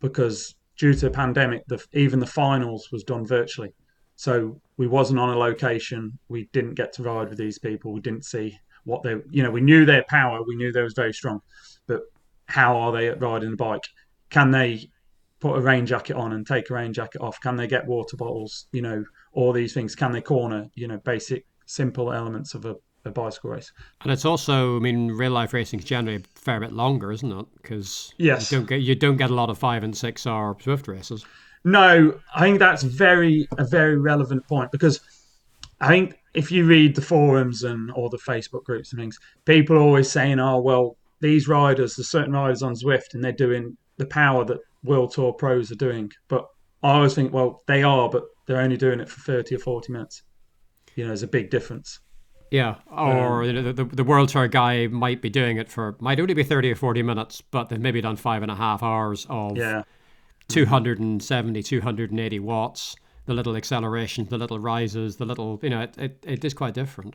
[0.00, 3.72] because due to the pandemic, the, even the finals was done virtually.
[4.16, 6.18] So we wasn't on a location.
[6.28, 7.92] We didn't get to ride with these people.
[7.92, 10.42] We didn't see what they, you know, we knew their power.
[10.42, 11.40] We knew they was very strong,
[11.86, 12.02] but
[12.46, 13.86] how are they at riding a bike?
[14.30, 14.90] Can they
[15.40, 17.40] put a rain jacket on and take a rain jacket off?
[17.40, 18.66] Can they get water bottles?
[18.72, 19.94] You know, all these things.
[19.94, 20.68] Can they corner?
[20.74, 22.76] You know, basic, simple elements of a,
[23.08, 23.72] a bicycle race.
[24.02, 27.30] And it's also, I mean, real life racing is generally a fair bit longer, isn't
[27.32, 27.46] it?
[27.60, 28.50] Because Yes.
[28.52, 31.24] you don't get you don't get a lot of five and six hour Zwift races.
[31.64, 35.00] No, I think that's very a very relevant point because
[35.80, 39.76] I think if you read the forums and all the Facebook groups and things, people
[39.76, 43.76] are always saying, "Oh, well, these riders, there's certain riders on Zwift, and they're doing
[43.96, 46.46] the power that World Tour pros are doing." But
[46.82, 49.92] I always think, well, they are, but they're only doing it for thirty or forty
[49.92, 50.22] minutes.
[50.94, 51.98] You know, there's a big difference.
[52.50, 55.96] Yeah, or you know, the, the the World Tour guy might be doing it for
[56.00, 58.82] might only be thirty or forty minutes, but they've maybe done five and a half
[58.82, 59.82] hours of Yeah,
[60.48, 62.96] 270, 280 watts.
[63.26, 66.74] The little accelerations, the little rises, the little you know, it, it, it is quite
[66.74, 67.14] different.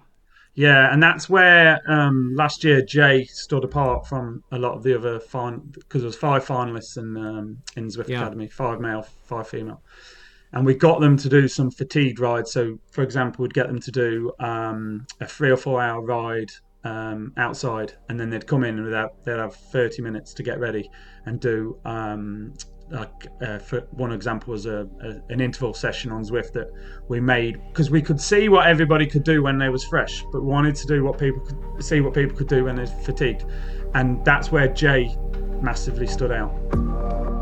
[0.56, 4.96] yeah, and that's where um, last year Jay stood apart from a lot of the
[4.96, 8.22] other fine because there was five finalists in um, in Zwift Yeah.
[8.22, 9.82] Academy, five male, five female,
[10.54, 12.52] and we got them to do some fatigue rides.
[12.52, 16.52] So, for example, we'd get them to do um, a three or four hour ride
[16.84, 20.60] um, outside, and then they'd come in and have, they'd have thirty minutes to get
[20.60, 20.90] ready
[21.26, 21.78] and do.
[21.86, 22.54] Um,
[22.90, 26.70] like uh, for one example was a, a an interval session on Zwift that
[27.08, 30.44] we made because we could see what everybody could do when they was fresh, but
[30.44, 33.46] wanted to do what people could see what people could do when they're fatigued,
[33.96, 35.16] and that's where Jay
[35.62, 37.33] massively stood out.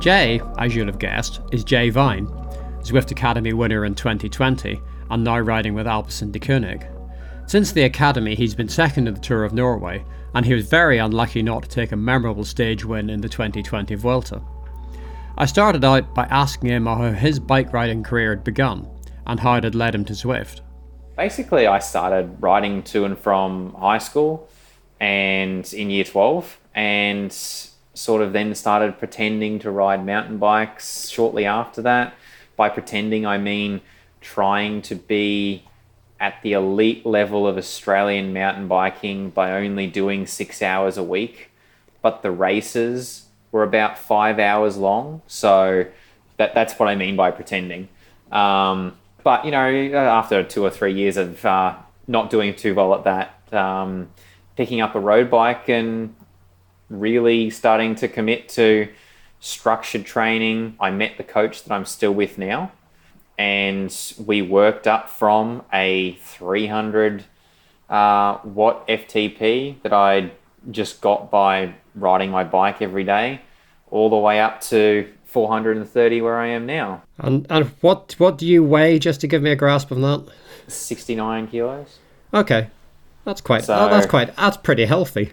[0.00, 2.26] Jay, as you'll have guessed, is Jay Vine,
[2.80, 6.88] Zwift Academy winner in 2020 and now riding with Alpecin-Deceuninck.
[7.46, 10.02] Since the Academy, he's been second in the Tour of Norway,
[10.34, 13.94] and he was very unlucky not to take a memorable stage win in the 2020
[13.96, 14.40] Vuelta.
[15.36, 18.88] I started out by asking him how his bike riding career had begun,
[19.26, 20.62] and how it had led him to Zwift.
[21.14, 24.48] Basically, I started riding to and from high school
[24.98, 27.69] and in year 12 and
[28.00, 32.14] sort of then started pretending to ride mountain bikes shortly after that.
[32.56, 33.82] By pretending, I mean
[34.20, 35.64] trying to be
[36.18, 41.50] at the elite level of Australian mountain biking by only doing six hours a week.
[42.02, 45.22] But the races were about five hours long.
[45.26, 45.86] So
[46.38, 47.88] that, that's what I mean by pretending.
[48.32, 52.94] Um, but, you know, after two or three years of uh, not doing too well
[52.94, 54.08] at that, um,
[54.56, 56.14] picking up a road bike and
[56.90, 58.88] really starting to commit to
[59.38, 60.76] structured training.
[60.78, 62.72] I met the coach that I'm still with now,
[63.38, 63.94] and
[64.26, 67.24] we worked up from a 300
[67.88, 70.32] uh, watt FTP that I
[70.70, 73.40] just got by riding my bike every day,
[73.90, 77.02] all the way up to 430 where I am now.
[77.18, 80.26] And and what what do you weigh just to give me a grasp of that?
[80.68, 81.98] 69 kilos.
[82.34, 82.68] Okay,
[83.24, 85.32] that's quite So- oh, that's quite that's pretty healthy.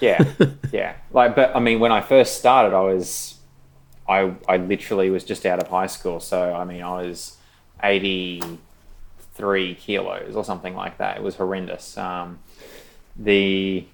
[0.00, 0.24] Yeah
[0.72, 0.94] yeah.
[1.12, 3.36] Like but i mean when i first started i was
[4.08, 6.20] i i literally was just out of high school.
[6.20, 7.36] So i mean i was
[7.82, 11.16] 83 kilos or something like that.
[11.16, 11.96] It was horrendous.
[11.96, 12.38] Um
[13.16, 13.84] the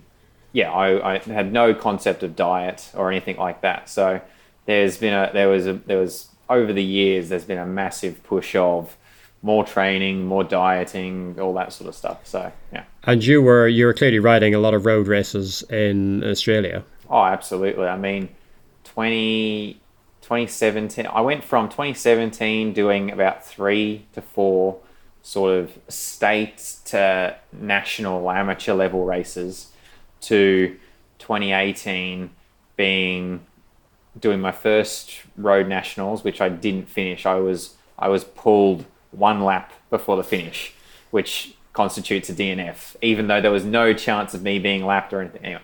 [0.52, 3.88] yeah I, I had no concept of diet or anything like that.
[3.88, 4.20] So
[4.66, 8.22] there's been a there was a there was over the years there's been a massive
[8.22, 8.96] push of
[9.44, 13.86] more training more dieting all that sort of stuff so yeah And you were you
[13.86, 16.84] were clearly riding a lot of road races in Australia.
[17.10, 17.86] Oh, absolutely.
[17.86, 18.30] I mean,
[18.84, 19.74] 20,
[20.22, 24.78] 2017, I went from 2017 doing about three to four
[25.22, 29.70] sort of state to national amateur level races
[30.22, 30.76] to
[31.18, 32.30] 2018
[32.76, 33.40] being
[34.18, 37.26] doing my first road nationals, which I didn't finish.
[37.26, 40.74] I was I was pulled one lap before the finish,
[41.10, 45.20] which constitutes a DNF, even though there was no chance of me being lapped or
[45.20, 45.44] anything.
[45.44, 45.62] Anyway,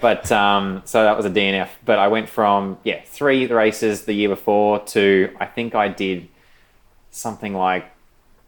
[0.00, 1.68] but um, so that was a DNF.
[1.84, 6.28] But I went from yeah three races the year before to I think I did
[7.10, 7.90] something like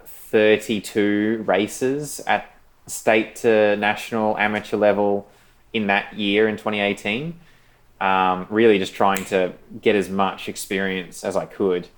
[0.04, 2.52] 32 races at
[2.86, 5.28] state to national amateur level
[5.72, 7.38] in that year in 2018
[8.00, 11.88] um, really just trying to get as much experience as I could.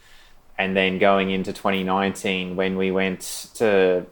[0.59, 4.05] And then going into 2019, when we went to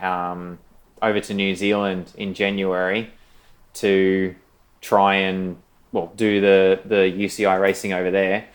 [0.00, 0.58] um,
[1.00, 3.10] over to New Zealand in January
[3.74, 4.34] to
[4.80, 5.56] try and
[5.92, 8.46] well do the the UCI racing over there,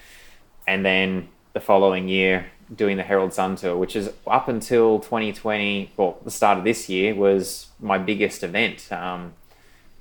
[0.67, 5.91] and then the following year doing the Herald Sun Tour, which is up until 2020,
[5.97, 8.91] well, the start of this year was my biggest event.
[8.91, 9.33] Um,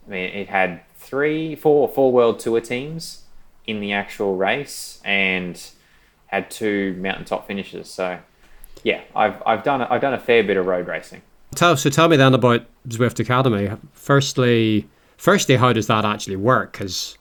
[0.06, 3.24] I mean, it had three, four, four world tour teams
[3.66, 5.60] in the actual race, and
[6.28, 7.90] had two mountaintop finishes.
[7.90, 8.18] So,
[8.84, 11.22] yeah, I've I've done I've done a fair bit of road racing.
[11.54, 13.70] Tell, so tell me then about Zwift Academy.
[13.92, 16.72] Firstly, firstly, how does that actually work?
[16.72, 17.16] Because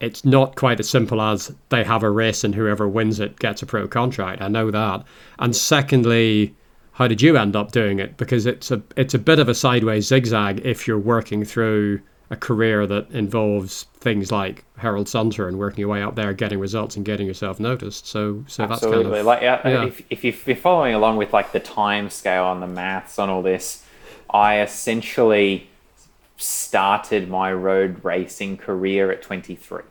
[0.00, 3.62] it's not quite as simple as they have a race and whoever wins it gets
[3.62, 4.40] a pro contract.
[4.42, 5.04] I know that.
[5.38, 6.54] And secondly,
[6.92, 8.16] how did you end up doing it?
[8.16, 12.36] Because it's a it's a bit of a sideways zigzag if you're working through a
[12.36, 16.96] career that involves things like Herald Sun and working your way up there, getting results
[16.96, 18.06] and getting yourself noticed.
[18.06, 19.84] So so that's kind of like yeah, yeah.
[19.86, 23.28] If, if if you're following along with like the time scale and the maths on
[23.28, 23.84] all this,
[24.32, 25.68] I essentially
[26.36, 29.82] started my road racing career at 23.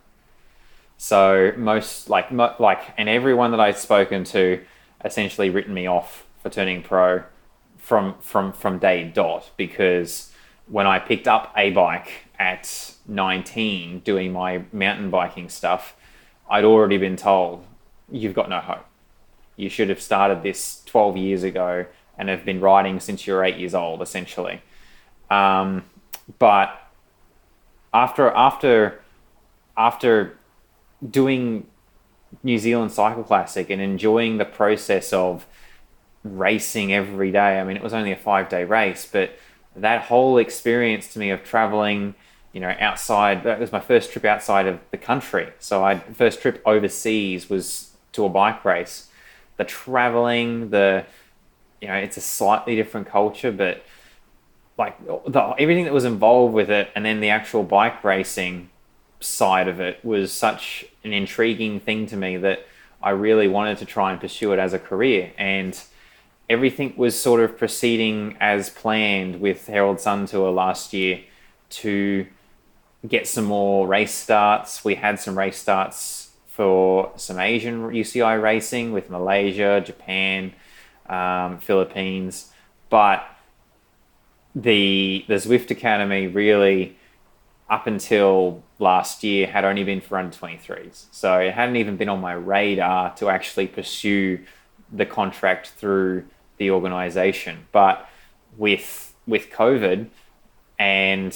[0.96, 4.64] So most like mo- like and everyone that I've spoken to
[5.04, 7.22] essentially written me off for turning pro
[7.76, 10.32] from from from day dot because
[10.68, 15.94] when I picked up a bike at 19 doing my mountain biking stuff,
[16.48, 17.64] I'd already been told
[18.10, 18.86] you've got no hope.
[19.56, 21.84] You should have started this 12 years ago
[22.16, 24.62] and have been riding since you were eight years old, essentially.
[25.30, 25.84] Um,
[26.38, 26.90] but
[27.92, 29.00] after after
[29.76, 30.38] after
[31.08, 31.66] doing
[32.42, 35.46] New Zealand Cycle Classic and enjoying the process of
[36.24, 37.60] racing every day.
[37.60, 39.38] I mean, it was only a five day race, but
[39.76, 42.14] that whole experience to me of traveling,
[42.52, 45.48] you know, outside, that was my first trip outside of the country.
[45.58, 49.08] So I first trip overseas was to a bike race.
[49.56, 51.04] The traveling, the,
[51.80, 53.84] you know, it's a slightly different culture, but
[54.76, 58.70] like the, everything that was involved with it and then the actual bike racing
[59.20, 62.66] side of it was such an intriguing thing to me that
[63.02, 65.32] I really wanted to try and pursue it as a career.
[65.38, 65.80] And
[66.48, 71.20] everything was sort of proceeding as planned with Herald Sun Tour last year
[71.70, 72.26] to
[73.08, 74.84] get some more race starts.
[74.84, 80.52] We had some race starts for some Asian UCI racing with Malaysia, Japan,
[81.08, 82.52] um, Philippines,
[82.88, 83.24] but
[84.54, 86.96] the the Zwift Academy really
[87.70, 91.06] up until last year had only been for under 23s.
[91.12, 94.40] So it hadn't even been on my radar to actually pursue
[94.92, 96.24] the contract through
[96.56, 97.68] the organization.
[97.70, 98.08] But
[98.56, 100.08] with with COVID
[100.78, 101.32] and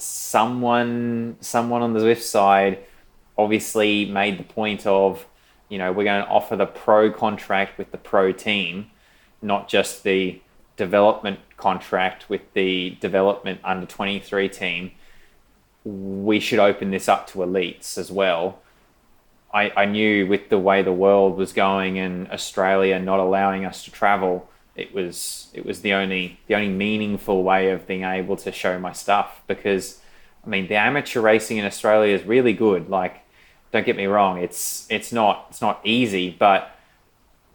[0.00, 2.78] someone someone on the Zwift side
[3.36, 5.26] obviously made the point of,
[5.68, 8.90] you know, we're going to offer the pro contract with the pro team,
[9.42, 10.40] not just the
[10.76, 14.92] development contract with the development under 23 team
[15.88, 18.60] we should open this up to elites as well.
[19.52, 23.84] I, I knew with the way the world was going and Australia not allowing us
[23.84, 24.48] to travel,
[24.78, 28.78] it was it was the only the only meaningful way of being able to show
[28.78, 30.00] my stuff because
[30.44, 32.88] I mean the amateur racing in Australia is really good.
[32.88, 33.20] Like,
[33.72, 36.70] don't get me wrong, it's it's not it's not easy, but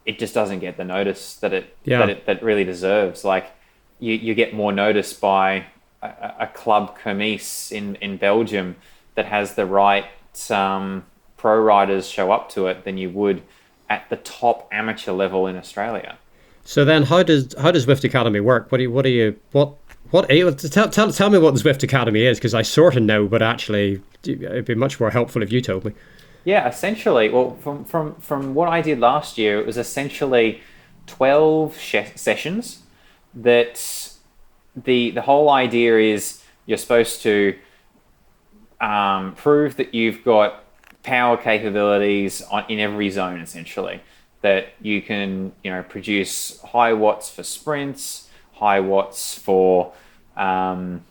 [0.04, 2.00] it just doesn't get the notice that it Yeah.
[2.00, 3.24] that it that really deserves.
[3.24, 3.46] Like,
[3.98, 5.66] you you get more notice by
[6.02, 8.76] a, a club Kermesse in in Belgium
[9.14, 10.04] that has the right
[10.50, 11.04] um,
[11.38, 13.42] pro riders show up to it than you would
[13.88, 16.18] at the top amateur level in Australia.
[16.64, 18.72] So then, how does how does Zwift Academy work?
[18.72, 19.76] What do you what do you what
[20.10, 23.26] what tell tell tell me what the Zwift Academy is because I sort of know,
[23.26, 25.92] but actually it'd be much more helpful if you told me.
[26.44, 27.28] Yeah, essentially.
[27.28, 30.62] Well, from from from what I did last year, it was essentially
[31.06, 32.80] twelve sh- sessions.
[33.34, 34.12] That
[34.76, 37.58] the the whole idea is you're supposed to
[38.80, 40.64] um, prove that you've got
[41.02, 44.00] power capabilities on in every zone, essentially.
[44.44, 49.94] That you can you know produce high watts for sprints, high watts for
[50.36, 51.02] um,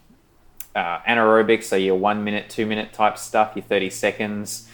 [0.76, 4.70] uh, anaerobic, so your one minute, two minute type stuff, your 30 seconds,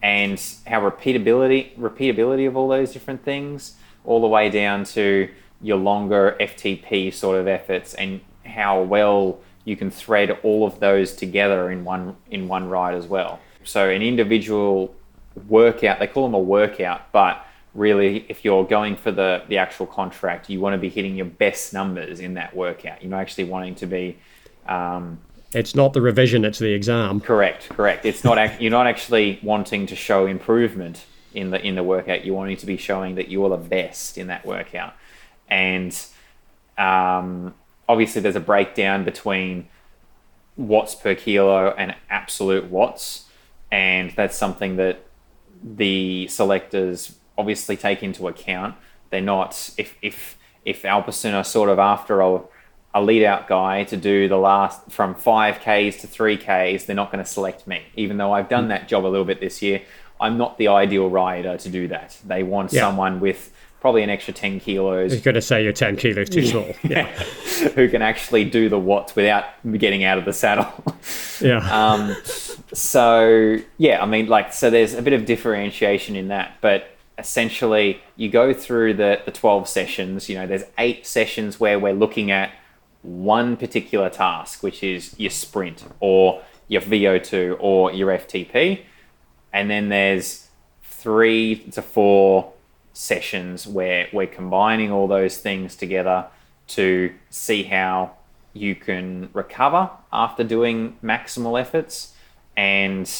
[0.00, 5.28] and how repeatability repeatability of all those different things, all the way down to
[5.60, 11.14] your longer FTP sort of efforts and how well you can thread all of those
[11.14, 13.40] together in one in one ride as well.
[13.64, 14.94] So an individual
[15.48, 17.44] workout, they call them a workout, but
[17.74, 21.26] really if you're going for the the actual contract, you want to be hitting your
[21.26, 23.02] best numbers in that workout.
[23.02, 24.16] You're not actually wanting to be
[24.66, 25.18] um,
[25.52, 27.20] It's not the revision; it's the exam.
[27.20, 28.04] Correct, correct.
[28.04, 31.04] It's not ac- you're not actually wanting to show improvement
[31.34, 32.24] in the in the workout.
[32.24, 34.94] You're wanting to be showing that you're the best in that workout,
[35.48, 35.94] and
[36.78, 37.54] um,
[37.88, 39.68] obviously there's a breakdown between
[40.56, 43.28] watts per kilo and absolute watts,
[43.70, 45.00] and that's something that
[45.62, 48.74] the selectors obviously take into account.
[49.10, 52.40] They're not if if if Alpecin are sort of after a
[52.96, 57.22] a lead out guy to do the last from 5Ks to 3Ks, they're not going
[57.24, 57.82] to select me.
[57.96, 59.82] Even though I've done that job a little bit this year,
[60.20, 62.16] I'm not the ideal rider to do that.
[62.24, 62.82] They want Yeah.
[62.82, 66.46] someone with probably an extra 10 kilos You're going to say you're ten kilos too
[66.46, 66.72] small.
[66.84, 67.06] Yeah,
[67.74, 69.44] who can actually do the watts without
[69.76, 70.72] getting out of the saddle.
[71.40, 71.58] yeah.
[71.92, 72.14] um,
[72.72, 78.00] so yeah, I mean, like, so there's a bit of differentiation in that, but essentially,
[78.16, 80.28] you go through the the 12 sessions.
[80.28, 82.52] You know, there's eight sessions where we're looking at
[83.02, 88.80] one particular task, which is your sprint or your VO2 or your FTP,
[89.52, 90.48] and then there's
[90.82, 92.52] three to four
[92.94, 96.26] sessions where we're combining all those things together
[96.66, 98.12] to see how
[98.54, 102.14] you can recover after doing maximal efforts
[102.56, 103.10] and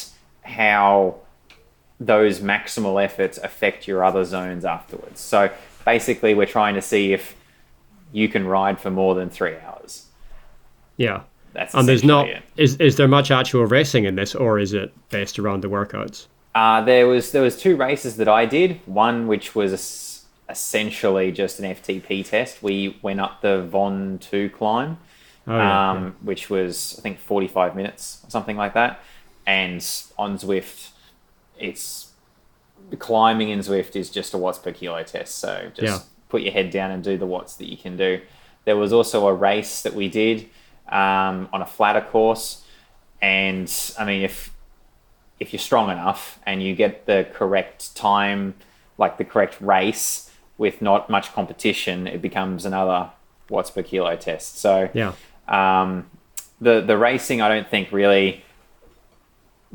[0.41, 1.15] how
[1.99, 5.21] those maximal efforts affect your other zones afterwards.
[5.21, 5.49] So
[5.85, 7.35] basically, we're trying to see if
[8.11, 10.05] you can ride for more than three hours.
[10.97, 11.21] yeah.
[11.53, 12.27] That's And there's not
[12.57, 16.27] is is there much actual racing in this, or is it based around the workouts?
[16.53, 18.81] Uh, there was there was two races that I did.
[18.85, 22.61] One which was essentially just an FTP test.
[22.61, 24.97] We went up the Von Two climb,
[25.47, 28.99] Oh, yeah, um, which was I think forty five minutes or something like that.
[29.47, 29.75] And
[30.17, 30.89] on Zwift,
[31.59, 32.11] it's
[32.99, 35.35] climbing in Zwift is just a watts per kilo test.
[35.39, 36.07] So just Yeah.
[36.29, 38.21] put your head down and do the watts that you can do.
[38.65, 40.49] There was also a race that we did
[40.89, 42.63] um, on a flatter course,
[43.21, 44.51] and I mean if
[45.39, 48.53] if you're strong enough and you get the correct time,
[48.97, 53.09] like the correct race with not much competition, it becomes another
[53.49, 54.59] watts per kilo test.
[54.59, 55.11] So Yeah.
[55.47, 56.09] um,
[56.61, 58.44] the the racing, I don't think really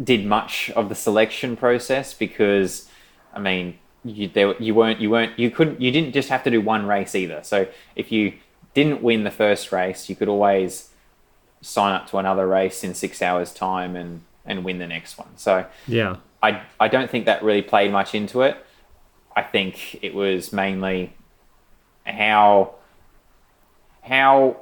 [0.03, 2.89] did much of the selection process because,
[3.35, 6.51] I mean, you there you weren't you weren't you couldn't you didn't just have to
[6.51, 7.41] do one race either.
[7.43, 8.35] So if you
[8.75, 10.91] didn't win the first race, you could always
[11.61, 15.37] sign up to another race in six hours time and and win the next one.
[15.37, 16.17] So Yeah.
[16.43, 18.57] I I don't think that really played much into it.
[19.37, 21.13] I think it was mainly
[22.05, 22.75] how
[24.03, 24.57] how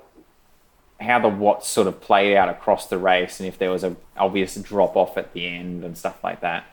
[1.00, 3.96] how the watts sort of played out across the race and if there was a
[4.16, 6.64] obvious drop off at the end and stuff like that.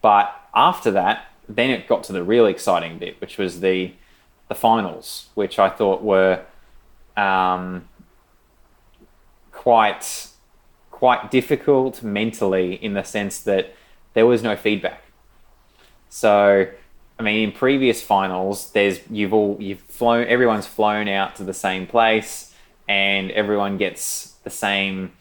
[0.00, 3.92] But after that, then it got to the real exciting bit, which was the
[4.48, 6.44] the finals, which I thought were
[7.16, 7.88] um,
[9.52, 10.28] quite
[10.90, 13.74] quite difficult mentally in the sense that
[14.14, 15.02] there was no feedback.
[16.08, 16.68] So,
[17.18, 21.54] I mean, in previous finals, there's you've all you've flown, everyone's flown out to the
[21.54, 22.53] same place,
[22.88, 25.12] and everyone gets the same.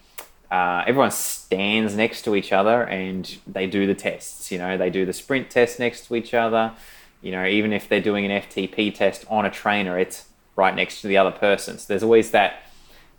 [0.51, 4.51] Uh, everyone stands next to each other and they do the tests.
[4.51, 6.73] You know, they do the sprint test next to each other.
[7.21, 11.01] You know, even if they're doing an FTP test on a trainer, it's right next
[11.01, 11.77] to the other person.
[11.77, 12.63] So there's always that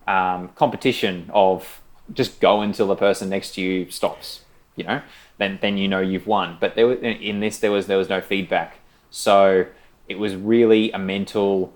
[0.07, 1.81] um, competition of
[2.13, 4.43] just go until the person next to you stops.
[4.77, 5.03] You know,
[5.39, 6.59] then then you know you've won.
[6.61, 8.79] But there was, in this there was there was no feedback,
[9.11, 9.67] so
[10.09, 11.73] it was really a mental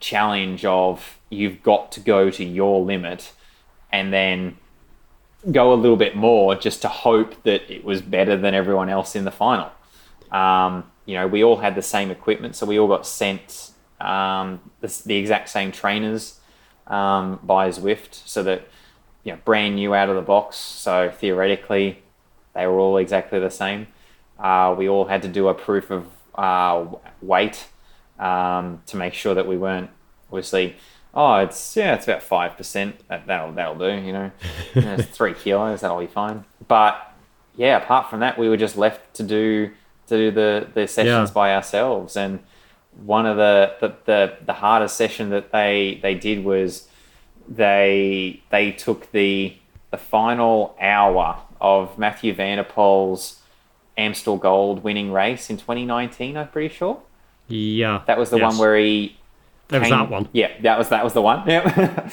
[0.00, 3.32] challenge of you've got to go to your limit,
[3.92, 4.56] and then
[5.50, 9.14] go a little bit more just to hope that it was better than everyone else
[9.14, 9.70] in the final.
[10.30, 13.70] Um, you know, we all had the same equipment, so we all got sent
[14.00, 16.38] um, the, the, exact same trainers
[16.86, 18.68] um, by Zwift, so that
[19.24, 20.56] you know, brand new out of the box.
[20.56, 22.02] So theoretically,
[22.54, 23.86] they were all exactly the same.
[24.38, 26.86] Uh, we all had to do a proof of uh,
[27.22, 27.66] weight
[28.18, 29.90] um, to make sure that we weren't
[30.28, 30.76] obviously.
[31.14, 32.96] Oh, it's yeah, it's about five percent.
[33.08, 33.90] That, that'll that'll do.
[34.04, 34.30] You know,
[34.74, 35.80] it's three kilos.
[35.80, 36.44] That'll be fine.
[36.66, 37.12] But
[37.56, 39.72] yeah, apart from that, we were just left to do
[40.06, 41.34] to do the the sessions yeah.
[41.34, 42.16] by ourselves.
[42.16, 42.40] And
[43.04, 46.88] one of the, the the the hardest session that they they did was
[47.48, 49.56] they they took the
[49.90, 53.40] the final hour of Mathieu van der Poel's
[53.96, 56.36] Amstel Gold winning race in 2019.
[56.36, 57.02] I'm pretty sure.
[57.48, 58.52] Yeah, that was the yes.
[58.52, 59.16] one where he.
[59.68, 60.28] That came, was that one.
[60.32, 61.48] Yeah, that was that was the one.
[61.48, 61.68] Yeah,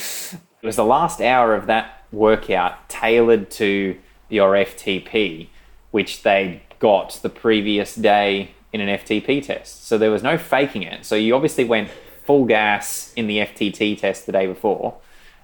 [0.62, 3.98] it was the last hour of that workout tailored to
[4.30, 5.48] your FTP,
[5.92, 9.86] which they got the previous day in an FTP test.
[9.86, 11.06] So there was no faking it.
[11.06, 11.90] So you obviously went
[12.26, 14.98] full gas in the FTP test the day before,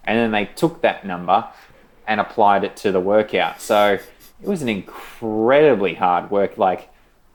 [0.04, 1.48] and then they took that number
[2.08, 3.62] and applied it to the workout.
[3.62, 4.00] So
[4.42, 6.58] it was an incredibly hard work.
[6.58, 6.90] Like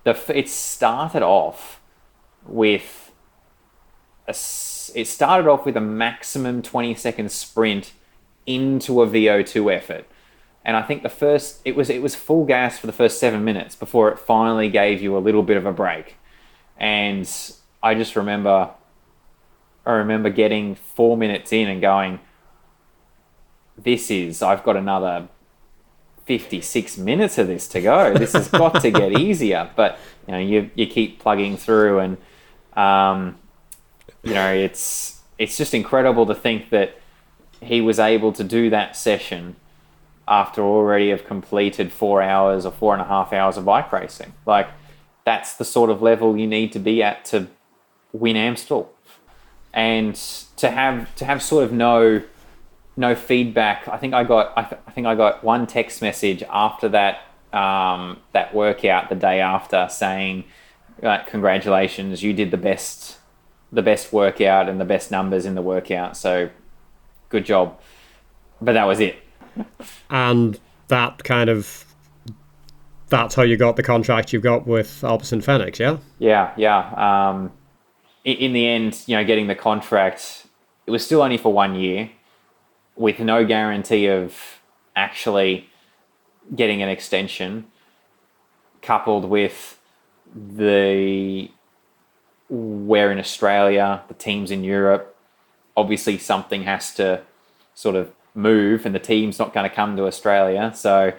[0.05, 1.76] the it started off
[2.49, 3.13] with
[4.27, 4.35] a
[4.95, 7.93] it started off with a maximum 20 second sprint
[8.47, 10.07] into a VO2 effort.
[10.65, 13.45] And I think the first it was it was full gas for the first 7
[13.45, 16.17] minutes before it finally gave you a little bit of a break.
[16.77, 17.29] And
[17.83, 18.71] I just remember
[19.85, 22.21] I remember getting 4 minutes in and going
[23.79, 25.29] this is I've got another
[26.27, 28.15] 56 minutes of this to go.
[28.15, 29.71] This has got to get easier.
[29.75, 32.17] But you know, you you keep plugging through, and
[32.77, 33.37] um,
[34.23, 36.99] you know, it's it's just incredible to think that
[37.61, 39.57] he was able to do that session
[40.29, 44.33] after already have completed four hours or four and a half hours of bike racing.
[44.45, 44.69] Like
[45.25, 47.49] that's the sort of level you need to be at to
[48.13, 48.93] win Amstel,
[49.73, 50.15] and
[50.57, 52.23] to have to have sort of no
[52.97, 53.89] no feedback.
[53.89, 57.21] I think I got I, th- I think I got one text message after that
[57.53, 60.45] um, that workout the day after saying,
[61.03, 63.19] uh, "Congratulations, you did the best
[63.73, 66.17] the best workout and the best numbers in the workout.
[66.17, 66.51] So
[67.29, 67.79] good job."
[68.61, 69.17] But that was it.
[70.11, 71.85] and that kind of
[73.09, 75.99] that's how you got the contract you got with Alpecin-Fenix, yeah?
[76.19, 77.29] Yeah, yeah.
[77.29, 77.53] Um,
[78.25, 80.47] in, in the end, you know, getting the contract,
[80.87, 82.11] it was still only for one year
[82.97, 84.61] with no guarantee of
[84.97, 85.69] actually
[86.55, 87.67] getting an extension,
[88.83, 89.76] coupled with
[90.37, 91.51] the
[92.49, 95.17] where in Australia, the teams in Europe,
[95.77, 97.23] obviously something has to
[97.75, 100.73] sort of move, and the team's not going to come to Australia.
[100.75, 101.13] So,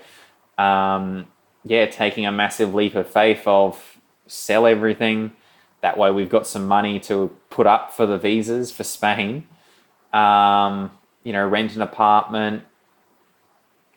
[0.58, 1.28] um,
[1.66, 3.98] yeah, taking a massive leap of faith of
[4.28, 5.34] sell everything.
[5.82, 9.48] That way, we've got some money to put up for the visas for Spain.
[10.14, 10.92] Um,
[11.24, 12.64] you know, rent an apartment,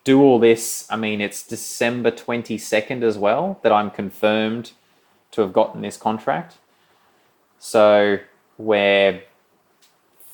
[0.03, 0.85] do all this.
[0.89, 4.73] I mean, it's December 22nd as well that I'm confirmed
[5.31, 6.57] to have gotten this contract.
[7.59, 8.19] So
[8.57, 9.21] we're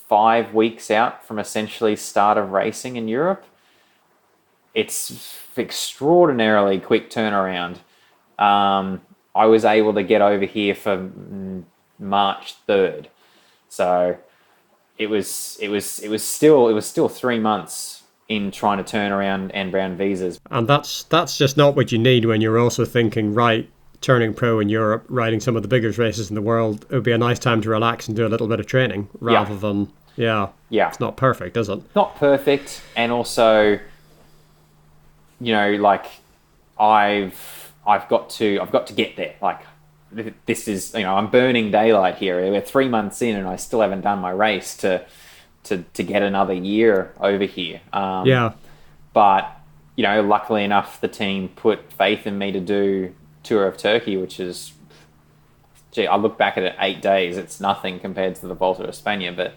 [0.07, 3.45] five weeks out from essentially start of racing in Europe.
[4.73, 7.77] It's extraordinarily quick turnaround.
[8.39, 9.01] Um,
[9.35, 11.09] I was able to get over here for
[11.99, 13.07] March 3rd.
[13.69, 14.17] So
[14.97, 18.83] it was it was it was still it was still three months in trying to
[18.83, 20.39] turn around and brown visas.
[20.49, 23.69] And that's that's just not what you need when you're also thinking right.
[24.01, 27.03] Turning pro in Europe, riding some of the biggest races in the world, it would
[27.03, 29.59] be a nice time to relax and do a little bit of training rather Yeah.
[29.59, 30.47] than yeah.
[30.69, 30.87] Yeah.
[30.89, 31.79] It's not perfect, is it?
[31.95, 33.79] not perfect and also
[35.39, 36.05] you know like
[36.79, 39.59] i've i've got to i've got to get there like
[40.47, 43.81] this is you know i'm burning daylight here we're three months in and i still
[43.81, 45.05] haven't done my race to
[45.63, 48.53] to to get another year over here um, Yeah.
[49.13, 49.51] but
[49.95, 53.13] you know luckily enough the team put faith in me to do
[53.47, 54.73] tour of turkey which is
[55.91, 58.89] gee i look back at it eight days it's nothing compared to the volta of
[58.89, 59.53] España but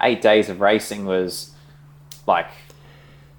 [0.00, 1.52] eight days of racing was
[2.26, 2.48] like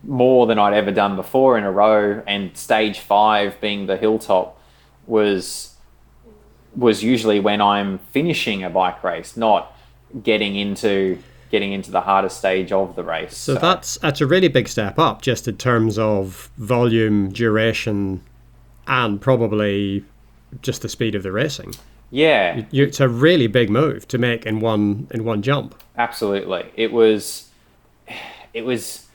[0.04, 2.22] more than I'd ever done before in a row.
[2.28, 4.60] And stage five, being the hilltop,
[5.08, 5.72] was
[6.76, 9.76] was usually when I'm finishing a bike race, not
[10.24, 11.20] getting into
[11.52, 13.38] getting into the hardest stage of the race.
[13.38, 18.22] So that's that's a really big step up just in terms of volume, duration
[18.88, 20.04] and probably
[20.62, 21.74] just the speed of the racing.
[22.12, 25.76] yeah, You, it's a really big move to make in one in one jump.
[25.98, 26.66] absolutely.
[26.76, 27.50] It was
[28.54, 29.06] it was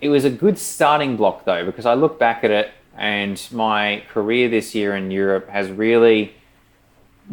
[0.00, 4.02] it was a good starting block though because I look back at it and my
[4.08, 6.34] career this year in Europe has really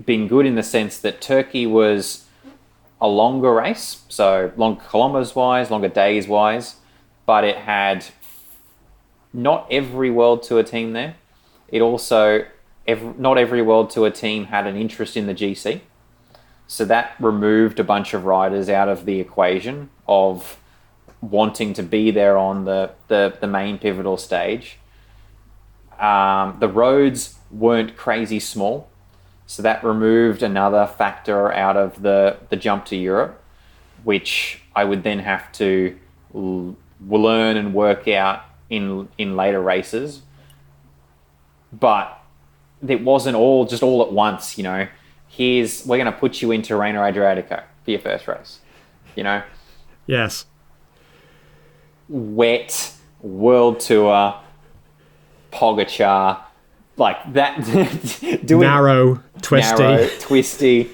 [0.05, 2.25] been good in the sense that Turkey was
[2.99, 6.75] a longer race, so longer kilometers wise, longer days wise,
[7.25, 8.05] but it had
[9.33, 11.15] not every world tour team there.
[11.69, 12.45] It also
[12.87, 15.81] ev not every world tour team had an interest in the GC.
[16.67, 20.57] So that removed a bunch of riders out of the equation of
[21.19, 24.77] wanting to be there on the, the, the main pivotal stage.
[25.99, 28.89] Um, the roads weren't crazy small,
[29.45, 33.41] so that removed another factor out of the, the jump to Europe,
[34.03, 35.97] which I would then have to
[36.33, 36.75] l-
[37.05, 40.23] learn and work out in in later races.
[41.71, 42.17] But
[42.87, 44.87] it wasn't all just all at once, you know.
[45.27, 48.59] Here's we're going to put you into Tirreno-Adriatico for your first race,
[49.15, 49.41] you know
[50.07, 50.45] Yes.
[52.09, 54.35] wet world tour
[55.53, 56.39] Pogacar
[56.97, 57.61] like that
[58.45, 59.77] doing Narrow, twisty.
[59.83, 60.89] narrow, twisty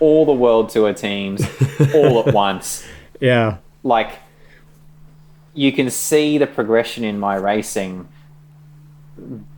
[0.00, 1.42] all the world tour teams
[1.94, 2.84] all at once
[3.20, 3.58] Yeah.
[3.82, 4.10] like
[5.54, 8.08] you can see the progression in my racing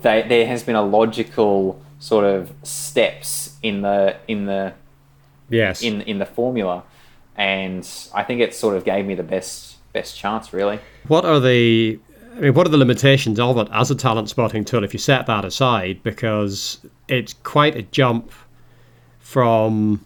[0.02, 4.74] they, there has been a logical sort of steps in the in the
[5.48, 5.82] Yes.
[5.82, 6.82] in in the formula
[7.36, 11.40] and I think it sort of gave me the best best chance really What are
[11.40, 11.98] the
[12.36, 14.98] I mean, what are the limitations of it as a talent spotting tool if you
[14.98, 16.02] set that aside?
[16.02, 16.78] Because
[17.08, 18.30] it's quite a jump
[19.20, 20.04] from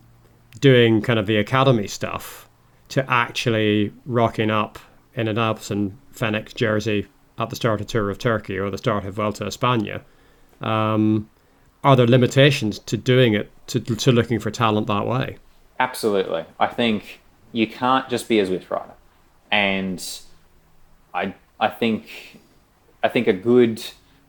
[0.60, 2.48] doing kind of the academy stuff
[2.90, 4.78] to actually rocking up
[5.14, 7.06] in an Alpecin Fenix jersey
[7.38, 10.02] at the start of Tour of Turkey or the start of Vuelta España.
[10.60, 11.28] Um,
[11.82, 15.38] are there limitations to doing it, to, to looking for talent that way?
[15.78, 16.44] Absolutely.
[16.58, 17.20] I think
[17.52, 18.92] you can't just be a Zwift rider.
[19.50, 20.02] And
[21.14, 22.40] I I think
[23.02, 23.82] I think a good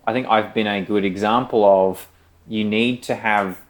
[0.08, 2.08] I think I've been a good example of
[2.48, 3.62] you need to have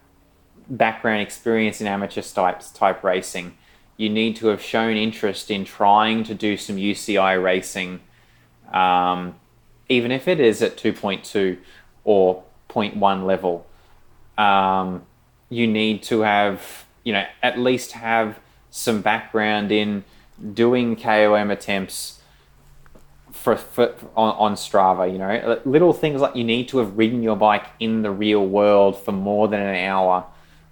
[0.70, 3.58] background experience in amateur type type racing.
[4.02, 8.00] You need to have shown interest in trying to do some UCI racing,
[8.74, 9.36] um,
[9.90, 11.60] even if it is at 2.2
[12.04, 13.68] or 0.1 level.
[14.40, 15.04] Um,
[15.52, 18.40] you need to have, you know, at least have
[18.72, 20.04] some background in
[20.52, 22.22] doing KOM attempts
[23.32, 25.12] for, for on, on Strava.
[25.12, 28.48] You know, little things like you need to have ridden your bike in the real
[28.48, 30.26] world for more than an hour,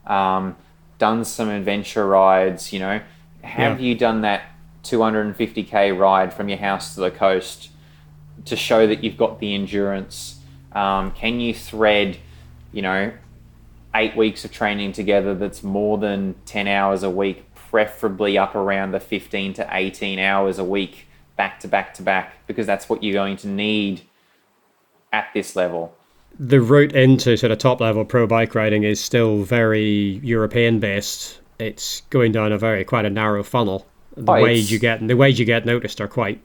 [0.07, 0.55] um,
[0.97, 2.73] done some adventure rides.
[2.73, 3.01] You know,
[3.43, 3.85] have Yeah.
[3.87, 4.43] you done that
[4.83, 7.69] 250k ride from your house to the coast
[8.45, 10.39] to show that you've got the endurance?
[10.73, 12.17] Um, can you thread,
[12.71, 13.11] you know,
[13.95, 18.91] eight weeks of training together that's more than 10 hours a week, preferably up around
[18.91, 23.03] the 15 to 18 hours a week, back to back to back, because that's what
[23.03, 24.01] you're going to need
[25.11, 25.95] at this level.
[26.39, 31.39] the route into sort of top level pro bike riding is still very European based.
[31.59, 33.85] It's going down a very quite a narrow funnel.
[34.15, 36.41] The Oh, ways you get the ways you get noticed are quite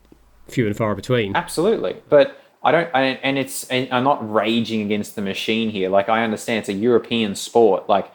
[0.49, 1.35] few and far between.
[1.35, 5.91] Absolutely, but I don't, I, and it's, and I'm not raging against the machine here.
[5.91, 7.89] Like I understand it's a European sport.
[7.89, 8.11] Like,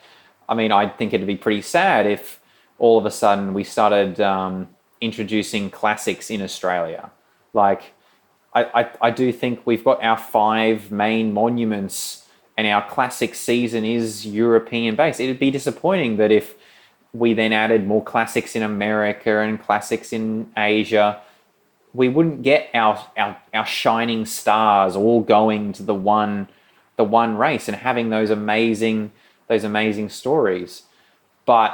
[0.47, 2.39] I mean, I think it'd be pretty sad if
[2.80, 4.70] all of a sudden we started um,
[5.02, 7.12] introducing classics in Australia.
[7.54, 7.93] Like,
[8.54, 12.28] I, I, I do think we've got our five main monuments,
[12.58, 15.20] and our classic season is European based.
[15.20, 16.56] It'd be disappointing that if
[17.14, 21.22] we then added more classics in America and classics in Asia,
[21.93, 26.47] we wouldn't get our, our, our shining stars all going to the one
[26.97, 29.12] the one race and having those amazing
[29.47, 30.84] those amazing stories.
[31.45, 31.74] But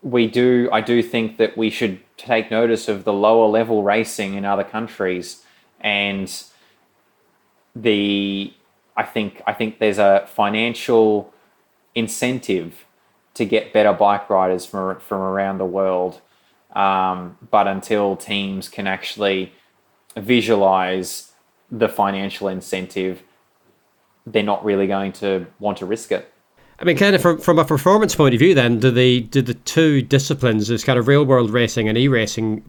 [0.00, 4.34] we do I do think that we should take notice of the lower level racing
[4.34, 5.44] in other countries
[5.80, 6.32] and
[7.74, 8.52] the
[8.96, 11.32] I think I think there's a financial
[11.94, 12.84] incentive
[13.38, 16.20] to get better bike riders from from around the world.
[16.74, 19.52] Um, but until teams can actually
[20.16, 21.32] visualize
[21.70, 23.22] the financial incentive,
[24.26, 26.32] they're not really going to want to risk it.
[26.80, 29.40] I mean, kind of from, from a performance point of view, then do the do
[29.42, 32.62] the two disciplines, this kind of real world racing and e racing,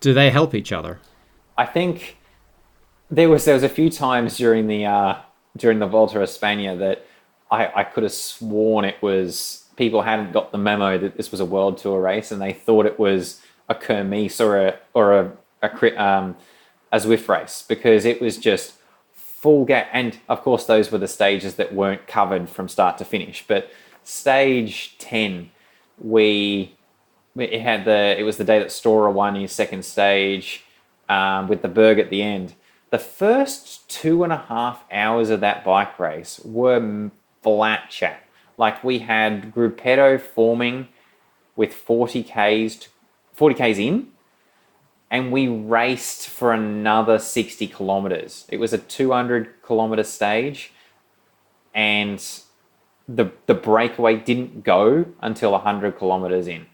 [0.00, 1.00] do they help each other?
[1.56, 2.18] I think
[3.10, 5.16] there was there was a few times during the uh,
[5.56, 7.04] during the Volta a España that
[7.50, 11.40] I, I could have sworn it was people hadn't got the memo that this was
[11.40, 15.32] a world tour race and they thought it was a Kermesse or a or a
[15.62, 16.36] a, um,
[16.92, 18.74] a Zwift race because it was just
[19.12, 19.88] full gap.
[19.92, 23.44] And of course, those were the stages that weren't covered from start to finish.
[23.46, 23.70] But
[24.04, 25.50] stage ten,
[25.98, 26.76] we
[27.36, 30.64] it had the it was the day that Storer won his second stage
[31.08, 32.54] um, with the berg at the end.
[32.90, 37.10] The first two and a half hours of that bike race were
[37.42, 38.24] flat chat.
[38.58, 40.88] Like we had Gruppetto forming
[41.56, 42.88] with 40 k's to
[43.32, 44.08] 40 k's in,
[45.10, 48.46] and we raced for another 60 kilometers.
[48.50, 50.72] It was a 200 kilometer stage,
[51.72, 52.22] and
[53.08, 56.66] the the breakaway didn't go until 100 kilometers in.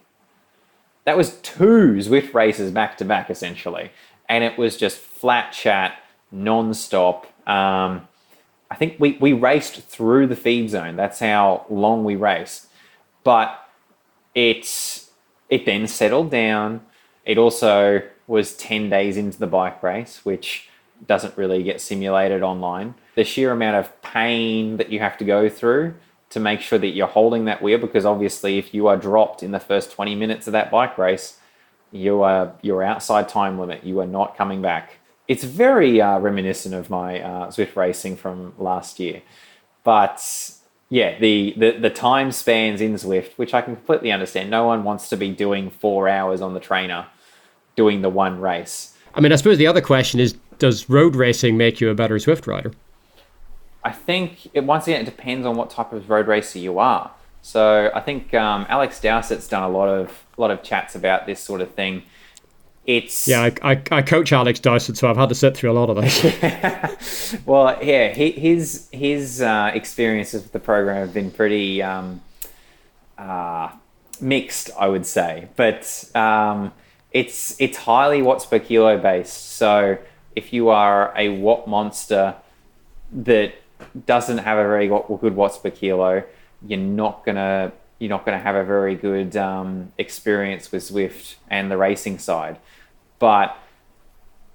[1.05, 3.91] That was two Zwift races back to back, essentially,
[4.29, 5.99] and it was just flat chat,
[6.33, 7.27] non-stop.
[7.47, 8.09] Um,
[8.75, 10.97] I think we, we raced through the feed zone.
[10.97, 12.67] That's how long we raced.
[13.23, 13.57] But
[14.35, 15.05] it,
[15.49, 16.81] it then settled down.
[17.25, 20.71] It also was 10 days into the bike race, which
[21.07, 22.97] doesn't really get simulated online.
[23.15, 25.95] The sheer amount of pain that you have to go through
[26.31, 29.53] to make sure that you're holding that wheel, because obviously, if you are dropped in
[29.53, 31.39] the first 20 minutes of that bike race,
[31.93, 33.85] you are you're outside time limit.
[33.85, 38.55] You are not coming back it's very uh, reminiscent of my uh, Zwift racing from
[38.59, 39.23] last year.
[39.83, 40.23] But
[40.91, 44.51] yeah, the, the, the time spans in Zwift, which I can completely understand.
[44.51, 47.07] No one wants to be doing four hours on the trainer
[47.77, 48.97] doing the one race.
[49.15, 52.17] I mean, I suppose the other question is does road racing make you a better
[52.17, 52.73] Zwift rider?
[53.83, 57.11] I think it, once again, it depends on what type of road racer you are.
[57.43, 61.27] So I think um, Alex Dowsett's done a lot of a lot of chats about
[61.27, 62.03] this sort of thing
[62.87, 63.43] it's yeah.
[63.43, 65.97] I, I, I, coach Alex Dowsett, so I've had to sit through a lot of
[65.97, 67.37] this.
[67.47, 72.21] well, yeah, he, his his uh, experiences with the program have been pretty um,
[73.17, 73.71] uh,
[74.21, 75.49] mixed, I would say.
[75.57, 76.73] But um,
[77.11, 79.53] it's it's highly watts per kilo based.
[79.53, 79.97] So
[80.37, 82.35] if you are a watt monster
[83.13, 83.55] that
[84.07, 86.23] doesn't have a very good watts per kilo,
[86.67, 91.37] you're not gonna you're not going to have a very good um, experience with Zwift
[91.49, 92.59] and the racing side.
[93.19, 93.57] But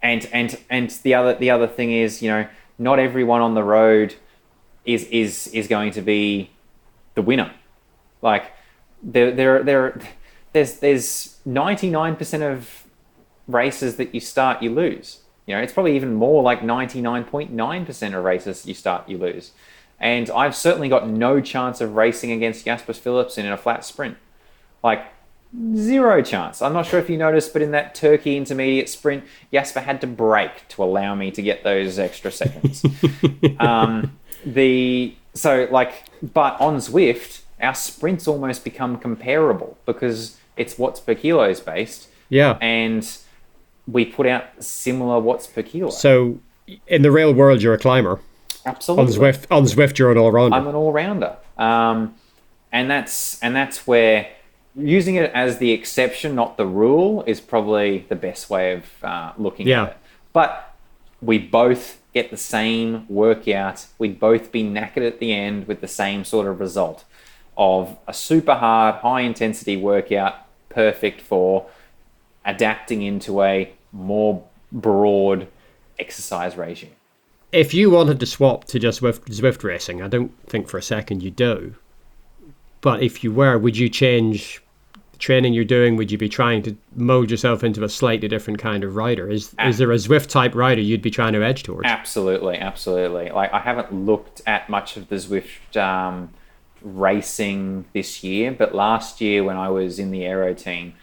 [0.02, 3.64] and and and the other the other thing is, you know, not everyone on the
[3.64, 4.16] road
[4.86, 6.52] is is is going to be
[7.16, 7.54] the winner.
[8.22, 8.52] Like
[9.02, 10.02] there there there
[10.54, 12.84] there's there's 99% of
[13.48, 15.20] races that you start you lose.
[15.46, 19.52] You know, it's probably even more like 99.9% of races you start you lose.
[20.00, 24.18] And I've certainly got no chance of racing against Jasper Philipsen in a flat sprint.
[24.82, 25.06] Like,
[25.76, 26.62] zero chance.
[26.62, 30.08] I'm not sure if you noticed, but in that Turkey intermediate sprint, Jasper had to
[30.08, 32.86] brake to allow me to get those extra seconds.
[33.60, 41.00] um, the so like, but on Zwift, our sprints almost become comparable because it's watts
[41.00, 42.10] per kilos based.
[42.30, 43.08] Yeah, and
[43.88, 45.90] we put out similar watts per kilo.
[45.90, 46.40] So,
[46.88, 48.20] in the real world, you're a climber.
[48.66, 49.16] Absolutely.
[49.16, 50.56] On Zwift, on Zwift, you're an all rounder.
[50.56, 52.16] I'm an all rounder, um,
[52.72, 54.30] and that's and that's where
[54.76, 59.34] using it as the exception, not the rule, is probably the best way of uh,
[59.38, 59.84] looking yeah.
[59.84, 59.98] at it.
[60.34, 60.76] But
[61.22, 63.88] we both get the same workout.
[63.98, 67.06] We'd both be knackered at the end with the same sort of result
[67.58, 70.36] of a super hard, high intensity workout,
[70.70, 71.68] perfect for
[72.46, 75.48] adapting into a more broad
[75.98, 76.92] exercise regime
[77.52, 80.82] if you wanted to swap to just Zwift, Zwift racing, I don't think for a
[80.82, 81.76] second you do.
[82.82, 84.62] But if you were, would you change
[85.12, 85.96] the training you're doing?
[85.98, 89.30] Would you be trying to mold yourself into a slightly different kind of rider?
[89.30, 91.88] Is is there a Zwift type rider you'd be trying to edge towards?
[91.88, 93.30] Absolutely, absolutely.
[93.32, 96.30] Like I haven't looked at much of the Zwift um,
[96.82, 100.94] racing this year, but last year when I was in the aero team,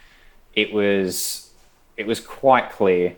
[0.55, 1.51] it was
[1.97, 3.17] it was quite clear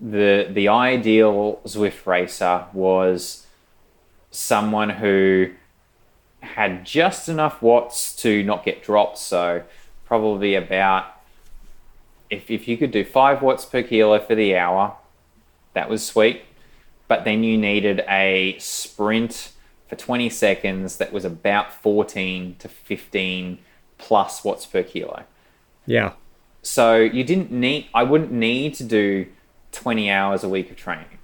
[0.00, 3.46] the the ideal Zwift racer was
[4.30, 5.50] someone who
[6.40, 9.18] had just enough watts to not get dropped.
[9.18, 9.62] So
[10.04, 11.06] probably about
[12.30, 14.96] if, if you could do five watts per kilo for the hour,
[15.74, 16.42] that was sweet.
[17.08, 19.52] But then you needed a sprint
[19.88, 23.58] for 20 seconds that was about 14 to 15
[23.98, 25.24] plus watts per kilo.
[25.86, 26.12] Yeah.
[26.62, 29.26] So you didn't need, I wouldn't need to do
[29.76, 31.18] 20 hours a week of training.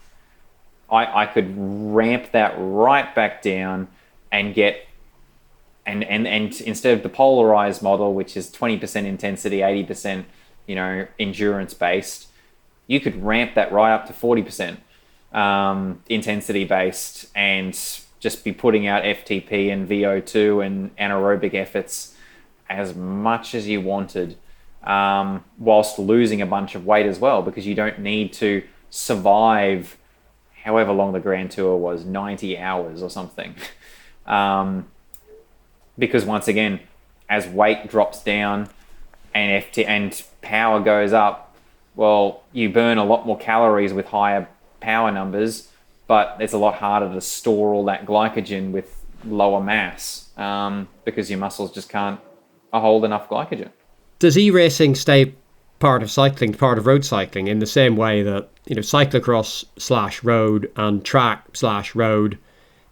[0.90, 3.88] I, I could ramp that right back down
[4.30, 4.86] and get,
[5.86, 10.24] and, and, and instead of the polarized model, which is 20% intensity, 80%,
[10.66, 12.28] you know, endurance based,
[12.86, 14.76] you could ramp that right up to 40%
[15.36, 17.72] um, intensity based and
[18.20, 22.14] just be putting out FTP and VO2 and anaerobic efforts
[22.68, 24.36] as much as you wanted,
[24.84, 29.96] um, whilst losing a bunch of weight as well, because you don't need to survive
[30.64, 33.54] however long the Grand Tour was 90 hours or something.
[34.24, 34.86] Um,
[35.98, 36.78] because once again,
[37.28, 38.68] as weight drops down
[39.34, 41.56] and FT and power goes up,
[41.96, 44.46] well, you burn a lot more calories with higher
[44.80, 45.72] power numbers
[46.12, 51.30] but it's a lot harder to store all that glycogen with lower mass um, because
[51.30, 52.20] your muscles just can't
[52.70, 53.70] hold enough glycogen.
[54.22, 55.34] Does e-racing stay
[55.80, 59.64] part of cycling, part of road cycling, in the same way that you know cyclocross
[59.78, 62.38] slash road and track slash road?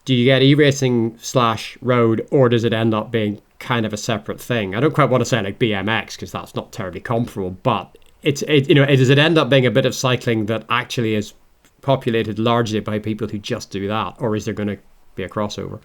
[0.05, 3.97] Do you get e-racing slash road, or does it end up being kind of a
[3.97, 4.75] separate thing?
[4.75, 8.43] I don't quite want to say like BMX because that's not terribly comparable, but it's
[8.49, 11.33] it, you know does it end up being a bit of cycling that actually is
[11.81, 14.79] populated largely by people who just do that, or is there going to
[15.15, 15.79] be a crossover?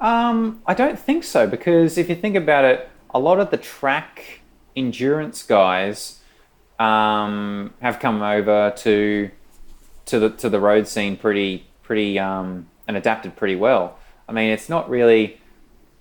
[0.00, 3.56] Um, I don't think so because if you think about it, a lot of the
[3.56, 4.42] track
[4.76, 6.20] endurance guys
[6.78, 9.30] um, have come over to
[10.06, 13.98] to the to the road scene pretty pretty um, and adapted pretty well.
[14.28, 15.40] I mean, it's not really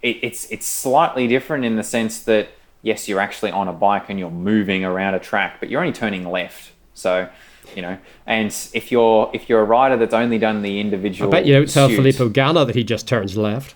[0.01, 2.49] it, it's it's slightly different in the sense that
[2.81, 5.93] yes, you're actually on a bike and you're moving around a track, but you're only
[5.93, 6.71] turning left.
[6.93, 7.29] So
[7.75, 7.97] you know.
[8.25, 11.53] And if you're if you're a rider that's only done the individual, I bet you
[11.53, 13.75] don't tell Filippo Ganna that he just turns left.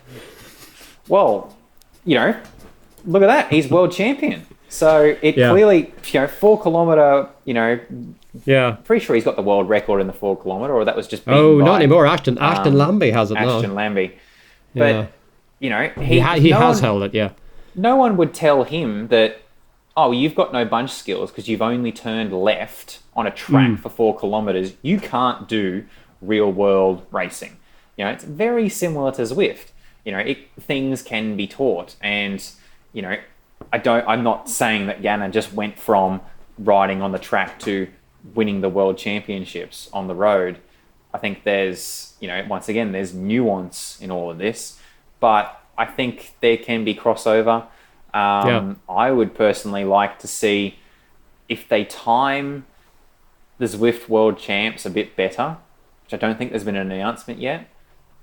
[1.07, 1.55] Well,
[2.05, 2.39] you know,
[3.05, 3.51] look at that.
[3.51, 4.45] He's world champion.
[4.69, 5.49] So it yeah.
[5.49, 7.79] clearly, you know, four kilometer, you know,
[8.45, 11.07] yeah, pretty sure he's got the world record in the four kilometer, or that was
[11.07, 12.05] just oh, not anymore.
[12.05, 13.75] Ashton Ashton um, Lambie has it Ashton now.
[13.75, 14.15] Lambie,
[14.75, 15.07] but yeah.
[15.59, 17.13] you know, he he, ha- he no has one, held it.
[17.15, 17.31] Yeah,
[17.73, 19.41] no one would tell him that.
[19.97, 23.79] Oh, you've got no bunch skills because you've only turned left on a track mm.
[23.79, 25.83] for four kilometers, you can't do
[26.21, 27.57] real world racing.
[27.97, 29.71] You know, it's very similar to Zwift.
[30.05, 32.49] You know, it, things can be taught, and
[32.93, 33.17] you know,
[33.71, 34.07] I don't.
[34.07, 36.21] I'm not saying that Ganna just went from
[36.57, 37.87] riding on the track to
[38.35, 40.59] winning the world championships on the road.
[41.13, 44.79] I think there's, you know, once again, there's nuance in all of this,
[45.19, 47.63] but I think there can be crossover.
[48.13, 48.73] Um, yeah.
[48.87, 50.77] I would personally like to see
[51.47, 52.65] if they time
[53.57, 55.57] the Zwift World Champs a bit better,
[56.03, 57.67] which I don't think there's been an announcement yet.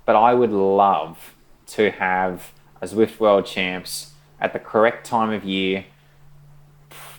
[0.05, 1.35] But I would love
[1.69, 5.87] to have a Zwift World Champs at the correct time of year,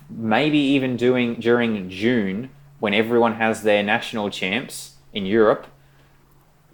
[0.10, 2.50] maybe even doing during June
[2.80, 5.68] when everyone has their national champs in Europe,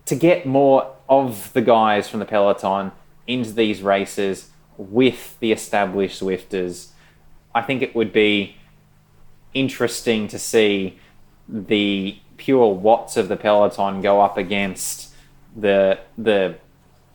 [0.05, 2.91] to get more of the guys from the peloton
[3.25, 6.89] into these races with the established Zwifters.
[7.55, 8.57] I think it would be
[9.53, 10.99] interesting to see
[11.47, 15.13] the pure watts of the peloton go up against
[15.55, 16.55] the the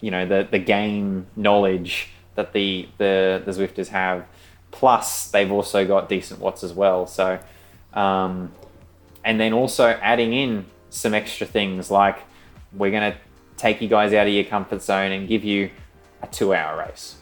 [0.01, 4.25] you know the the game knowledge that the the the Zwifters have.
[4.71, 7.07] Plus, they've also got decent watts as well.
[7.07, 7.41] So,
[7.95, 8.53] um,
[9.25, 12.19] and then also adding in some extra things like
[12.73, 13.17] we're gonna
[13.57, 15.71] take you guys out of your comfort zone and give you
[16.23, 17.17] a two-hour race.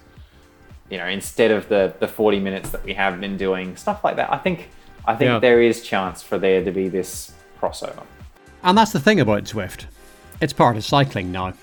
[0.90, 4.16] You know, instead of the the forty minutes that we have been doing, stuff like
[4.16, 4.30] that.
[4.30, 4.68] I think
[5.06, 5.38] I think yeah.
[5.38, 8.04] there is chance for there to be this crossover.
[8.62, 9.86] And that's the thing about Zwift.
[10.42, 11.54] It's part of cycling now.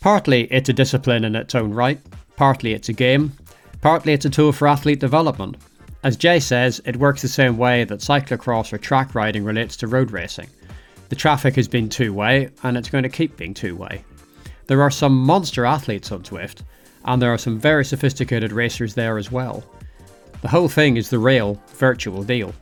[0.00, 2.00] Partly it's a discipline in its own right,
[2.36, 3.32] partly it's a game,
[3.80, 5.56] partly it's a tool for athlete development.
[6.02, 9.86] As Jay says, it works the same way that cyclocross or track riding relates to
[9.86, 10.48] road racing.
[11.08, 14.04] The traffic has been two way, and it's going to keep being two way.
[14.66, 16.62] There are some monster athletes on Zwift,
[17.04, 19.64] and there are some very sophisticated racers there as well.
[20.42, 22.52] The whole thing is the real, virtual deal.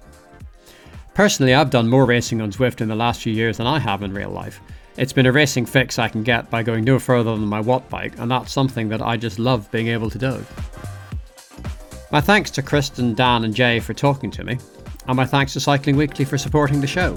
[1.14, 4.02] Personally, I've done more racing on Zwift in the last few years than I have
[4.02, 4.60] in real life.
[4.96, 7.88] It's been a racing fix I can get by going no further than my watt
[7.90, 10.46] bike, and that's something that I just love being able to do.
[12.12, 14.56] My thanks to Kristen, Dan, and Jay for talking to me,
[15.08, 17.16] and my thanks to Cycling Weekly for supporting the show.